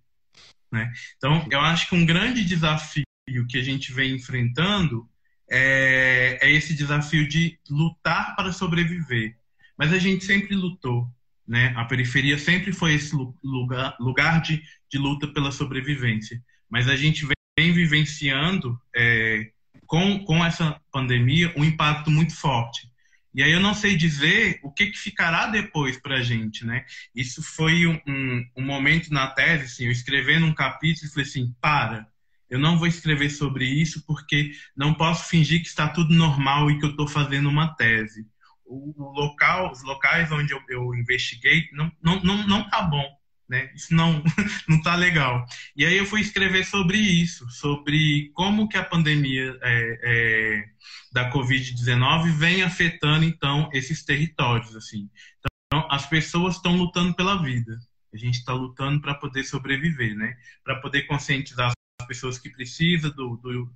[0.71, 0.93] Né?
[1.17, 3.03] Então, eu acho que um grande desafio
[3.49, 5.11] que a gente vem enfrentando
[5.51, 9.37] é, é esse desafio de lutar para sobreviver.
[9.77, 11.09] Mas a gente sempre lutou.
[11.47, 11.73] Né?
[11.77, 16.41] A periferia sempre foi esse lugar, lugar de, de luta pela sobrevivência.
[16.69, 19.51] Mas a gente vem, vivenciando, é,
[19.87, 22.89] com, com essa pandemia, um impacto muito forte.
[23.35, 26.85] E aí eu não sei dizer o que, que ficará depois para a gente, né?
[27.15, 31.29] Isso foi um, um, um, momento na tese, assim, eu escrevendo um capítulo e falei
[31.29, 32.09] assim, para,
[32.51, 36.79] eu não vou escrever sobre isso porque não posso fingir que está tudo normal e
[36.79, 38.27] que eu estou fazendo uma tese.
[38.67, 43.05] O, local, os locais onde eu, eu investiguei não, não, não, não tá bom,
[43.49, 43.71] né?
[43.75, 44.23] Isso não
[44.69, 45.47] não tá legal.
[45.77, 50.65] E aí eu fui escrever sobre isso, sobre como que a pandemia é, é
[51.13, 55.09] da Covid-19 vem afetando, então, esses territórios, assim.
[55.39, 57.79] Então, as pessoas estão lutando pela vida.
[58.13, 60.37] A gente está lutando para poder sobreviver, né?
[60.65, 61.73] Para poder conscientizar
[62.11, 63.73] pessoas que precisam do, do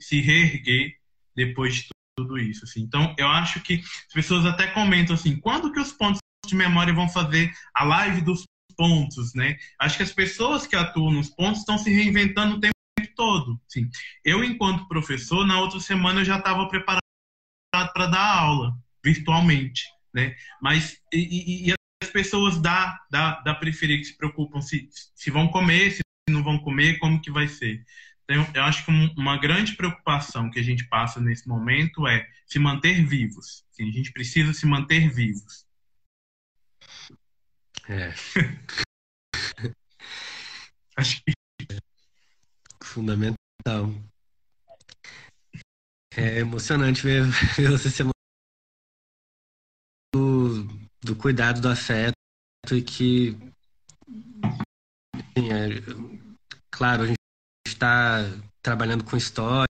[0.00, 0.96] se reerguer
[1.36, 2.80] depois de tudo isso, assim.
[2.80, 6.92] Então, eu acho que as pessoas até comentam assim, quando que os pontos de memória
[6.92, 8.42] vão fazer a live dos
[8.76, 9.56] pontos, né?
[9.78, 12.74] Acho que as pessoas que atuam nos pontos estão se reinventando o tempo
[13.14, 13.60] todo.
[13.68, 13.88] Sim.
[14.24, 17.00] Eu, enquanto professor, na outra semana eu já estava preparado
[17.70, 20.34] para dar aula virtualmente, né?
[20.60, 21.72] Mas e, e,
[22.02, 26.42] as pessoas da, da, da periferia que se preocupam se, se vão comer, se não
[26.42, 27.84] vão comer, como que vai ser.
[28.24, 32.58] Então, eu acho que uma grande preocupação que a gente passa nesse momento é se
[32.58, 33.64] manter vivos.
[33.78, 35.64] A gente precisa se manter vivos.
[37.88, 38.12] É.
[40.96, 41.32] acho que
[42.82, 43.36] fundamental.
[46.16, 47.22] É emocionante ver,
[47.56, 48.02] ver você se
[50.14, 50.64] do,
[51.02, 52.16] do cuidado, do afeto
[52.72, 53.36] e que,
[55.36, 55.68] é,
[56.70, 57.18] claro, a gente
[57.66, 58.24] está
[58.62, 59.66] trabalhando com história,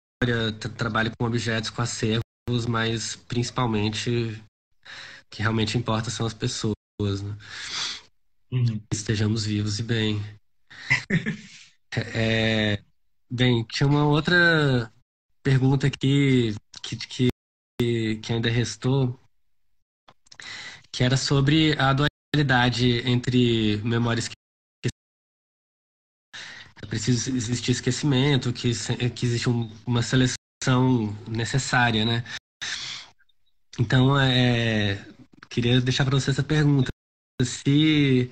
[0.76, 6.74] trabalha com objetos, com acervos, mas principalmente o que realmente importa são as pessoas,
[7.22, 7.36] né?
[8.52, 8.80] Uhum.
[8.92, 10.22] Estejamos vivos e bem.
[12.14, 12.82] é,
[13.28, 14.92] Bem, tinha uma outra
[15.42, 19.18] pergunta aqui que, que, que ainda restou,
[20.92, 24.28] que era sobre a dualidade entre memórias
[26.86, 28.72] que preciso existir esquecimento, que,
[29.10, 32.24] que existe um, uma seleção necessária, né?
[33.78, 35.04] Então, é,
[35.50, 36.88] queria deixar para você essa pergunta.
[37.42, 38.30] Se,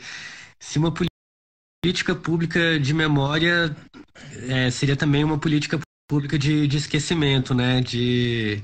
[0.58, 0.94] se uma
[1.84, 3.76] política pública de memória
[4.48, 5.78] é, seria também uma política
[6.08, 7.80] pública de, de esquecimento, né?
[7.80, 8.62] De,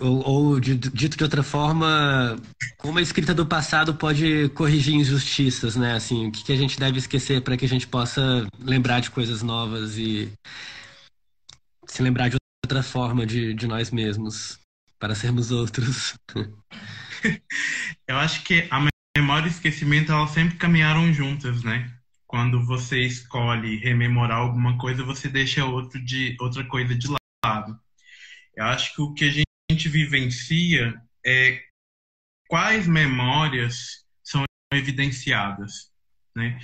[0.00, 2.36] ou, ou dito de outra forma,
[2.78, 5.94] como a escrita do passado pode corrigir injustiças, né?
[5.94, 9.10] Assim, o que, que a gente deve esquecer para que a gente possa lembrar de
[9.10, 10.32] coisas novas e
[11.86, 14.58] se lembrar de outra forma de, de nós mesmos,
[14.98, 16.14] para sermos outros.
[18.08, 21.92] Eu acho que a memória e o esquecimento elas sempre caminharam juntas, né?
[22.32, 27.06] quando você escolhe rememorar alguma coisa, você deixa outro de, outra coisa de
[27.44, 27.78] lado.
[28.56, 29.51] Eu acho que o que a gente
[29.88, 30.94] vivencia
[31.24, 31.62] é
[32.48, 35.92] quais memórias são evidenciadas,
[36.34, 36.58] né?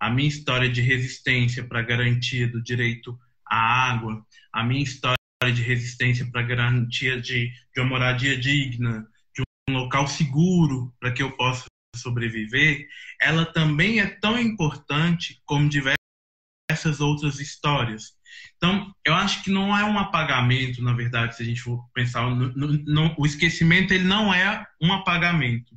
[0.00, 5.16] A minha história de resistência para garantia do direito à água, a minha história
[5.54, 11.22] de resistência para garantia de, de uma moradia digna, de um local seguro para que
[11.22, 12.88] eu possa sobreviver,
[13.20, 18.16] ela também é tão importante como diversas outras histórias.
[18.56, 22.28] Então, eu acho que não é um apagamento, na verdade, se a gente for pensar,
[22.30, 25.76] no, no, no, o esquecimento ele não é um apagamento,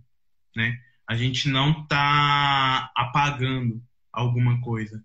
[0.56, 0.80] né?
[1.08, 3.82] A gente não está apagando
[4.12, 5.04] alguma coisa.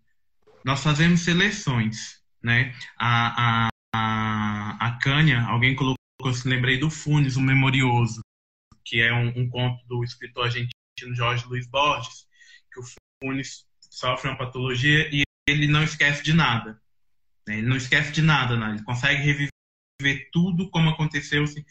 [0.64, 2.74] Nós fazemos seleções, né?
[2.98, 8.20] A, a, a, a Cânia, alguém colocou, eu lembrei do Funes, o Memorioso,
[8.84, 10.72] que é um, um conto do escritor argentino
[11.14, 12.26] Jorge Luiz Borges,
[12.72, 12.84] que o
[13.22, 16.80] Funes sofre uma patologia e ele não esquece de nada.
[17.46, 17.58] Né?
[17.58, 18.70] Ele não esquece de nada, né?
[18.70, 21.44] ele consegue reviver tudo como aconteceu.
[21.44, 21.64] Assim.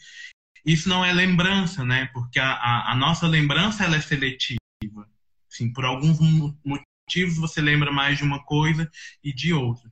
[0.64, 2.08] Isso não é lembrança, né?
[2.12, 4.58] Porque a, a, a nossa lembrança ela é seletiva.
[5.50, 6.18] Assim, por alguns
[6.64, 8.90] motivos você lembra mais de uma coisa
[9.22, 9.90] e de outra.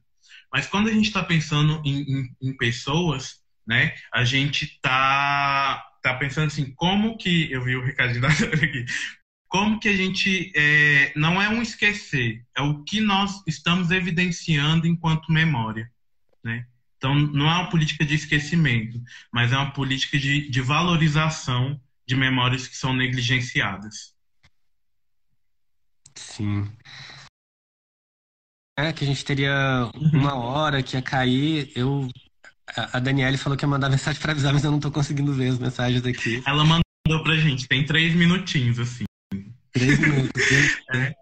[0.53, 3.95] Mas quando a gente está pensando em, em, em, pessoas, né?
[4.13, 8.85] A gente está tá pensando assim, como que eu vi o recadinho da aqui,
[9.51, 14.87] como que a gente é, não é um esquecer, é o que nós estamos evidenciando
[14.87, 15.91] enquanto memória,
[16.43, 16.67] né?
[16.97, 22.15] Então não é uma política de esquecimento, mas é uma política de, de valorização de
[22.15, 24.15] memórias que são negligenciadas.
[26.15, 26.71] Sim.
[28.79, 31.73] É que a gente teria uma hora que ia cair.
[31.75, 32.09] Eu
[32.77, 35.49] a Daniele falou que ia mandar mensagem para avisar, mas eu não estou conseguindo ver
[35.49, 36.41] as mensagens aqui.
[36.47, 39.10] Ela mandou pra gente, tem três minutinhos, assim.
[39.73, 40.43] Três minutos.
[40.95, 41.15] é.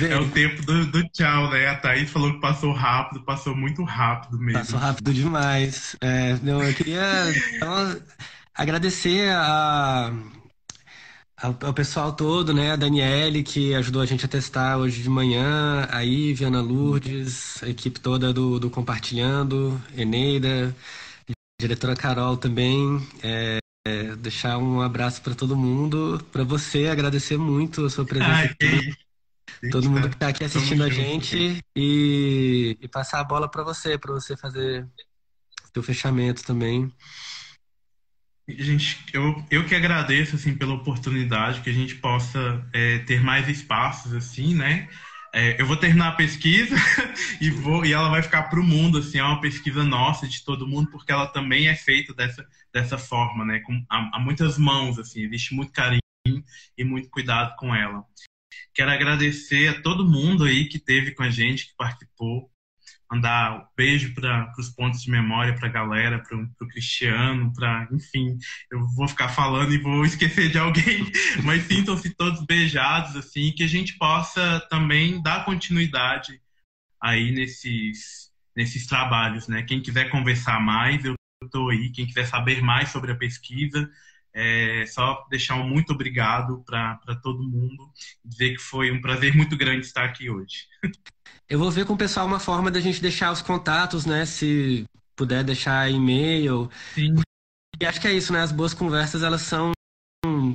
[0.00, 1.68] É o tempo do, do, tchau, né?
[1.68, 4.58] A Thaís falou que passou rápido, passou muito rápido mesmo.
[4.58, 5.96] Passou rápido demais.
[6.00, 7.02] É, não, eu queria
[7.54, 8.00] então,
[8.54, 10.10] agradecer a,
[11.36, 12.72] ao, pessoal todo, né?
[12.72, 17.62] A Daniele, que ajudou a gente a testar hoje de manhã, a Ivy, Ana Lourdes,
[17.62, 20.74] a equipe toda do, do Compartilhando, Eneida,
[21.60, 23.06] diretora Carol também.
[23.22, 28.32] É, é, deixar um abraço para todo mundo, para você, agradecer muito a sua presença
[28.32, 28.94] Ai, aqui.
[29.70, 33.98] Todo mundo que está aqui assistindo a gente e, e, passar a bola para você,
[33.98, 34.88] para você fazer
[35.72, 36.90] seu fechamento também.
[38.48, 43.48] Gente, eu, eu que agradeço assim pela oportunidade que a gente possa é, ter mais
[43.48, 44.88] espaços assim, né?
[45.32, 46.74] É, eu vou terminar a pesquisa
[47.40, 50.44] e, vou, e ela vai ficar para o mundo, assim, é uma pesquisa nossa, de
[50.44, 53.60] todo mundo, porque ela também é feita dessa, dessa forma, né?
[53.60, 56.00] Com, há, há muitas mãos, assim, existe muito carinho
[56.76, 58.04] e muito cuidado com ela.
[58.74, 62.50] Quero agradecer a todo mundo aí que teve com a gente, que participou,
[63.10, 67.88] mandar um beijo para os pontos de memória para a galera, para o Cristiano, para
[67.90, 68.38] enfim,
[68.70, 71.10] eu vou ficar falando e vou esquecer de alguém,
[71.44, 76.40] mas sintam-se todos beijados assim, que a gente possa também dar continuidade
[77.00, 79.62] aí nesses nesses trabalhos, né?
[79.62, 81.90] Quem quiser conversar mais, eu estou aí.
[81.90, 83.88] Quem quiser saber mais sobre a pesquisa,
[84.32, 87.90] é só deixar um muito obrigado para todo mundo,
[88.24, 90.66] dizer que foi um prazer muito grande estar aqui hoje.
[91.48, 94.24] Eu vou ver com o pessoal uma forma da gente deixar os contatos, né?
[94.24, 94.84] Se
[95.16, 96.70] puder deixar e-mail.
[96.94, 97.16] Sim.
[97.80, 98.40] E acho que é isso, né?
[98.40, 99.72] As boas conversas, elas são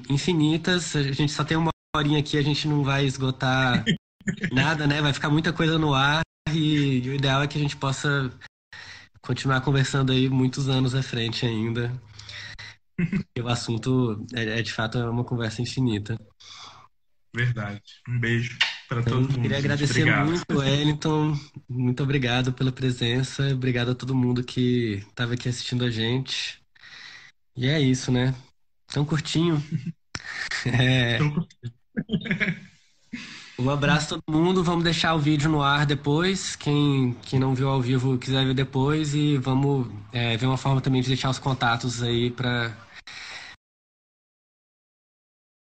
[0.09, 0.95] infinitas.
[0.95, 3.83] A gente só tem uma horinha aqui, a gente não vai esgotar
[4.51, 5.01] nada, né?
[5.01, 8.31] Vai ficar muita coisa no ar e, e o ideal é que a gente possa
[9.21, 11.91] continuar conversando aí muitos anos à frente ainda.
[13.41, 16.19] O assunto é, é, de fato é uma conversa infinita.
[17.35, 17.83] Verdade.
[18.07, 19.41] Um beijo para então, todo mundo.
[19.41, 20.25] Queria agradecer obrigado.
[20.27, 21.39] muito, Wellington.
[21.67, 23.53] Muito obrigado pela presença.
[23.53, 26.61] Obrigado a todo mundo que estava aqui assistindo a gente.
[27.55, 28.33] E é isso, né?
[28.87, 29.61] Tão curtinho.
[30.65, 31.19] É...
[33.57, 34.63] Um abraço a todo mundo.
[34.63, 36.55] Vamos deixar o vídeo no ar depois.
[36.55, 39.15] Quem, quem não viu ao vivo quiser ver depois.
[39.15, 42.73] E vamos é, ver uma forma também de deixar os contatos aí para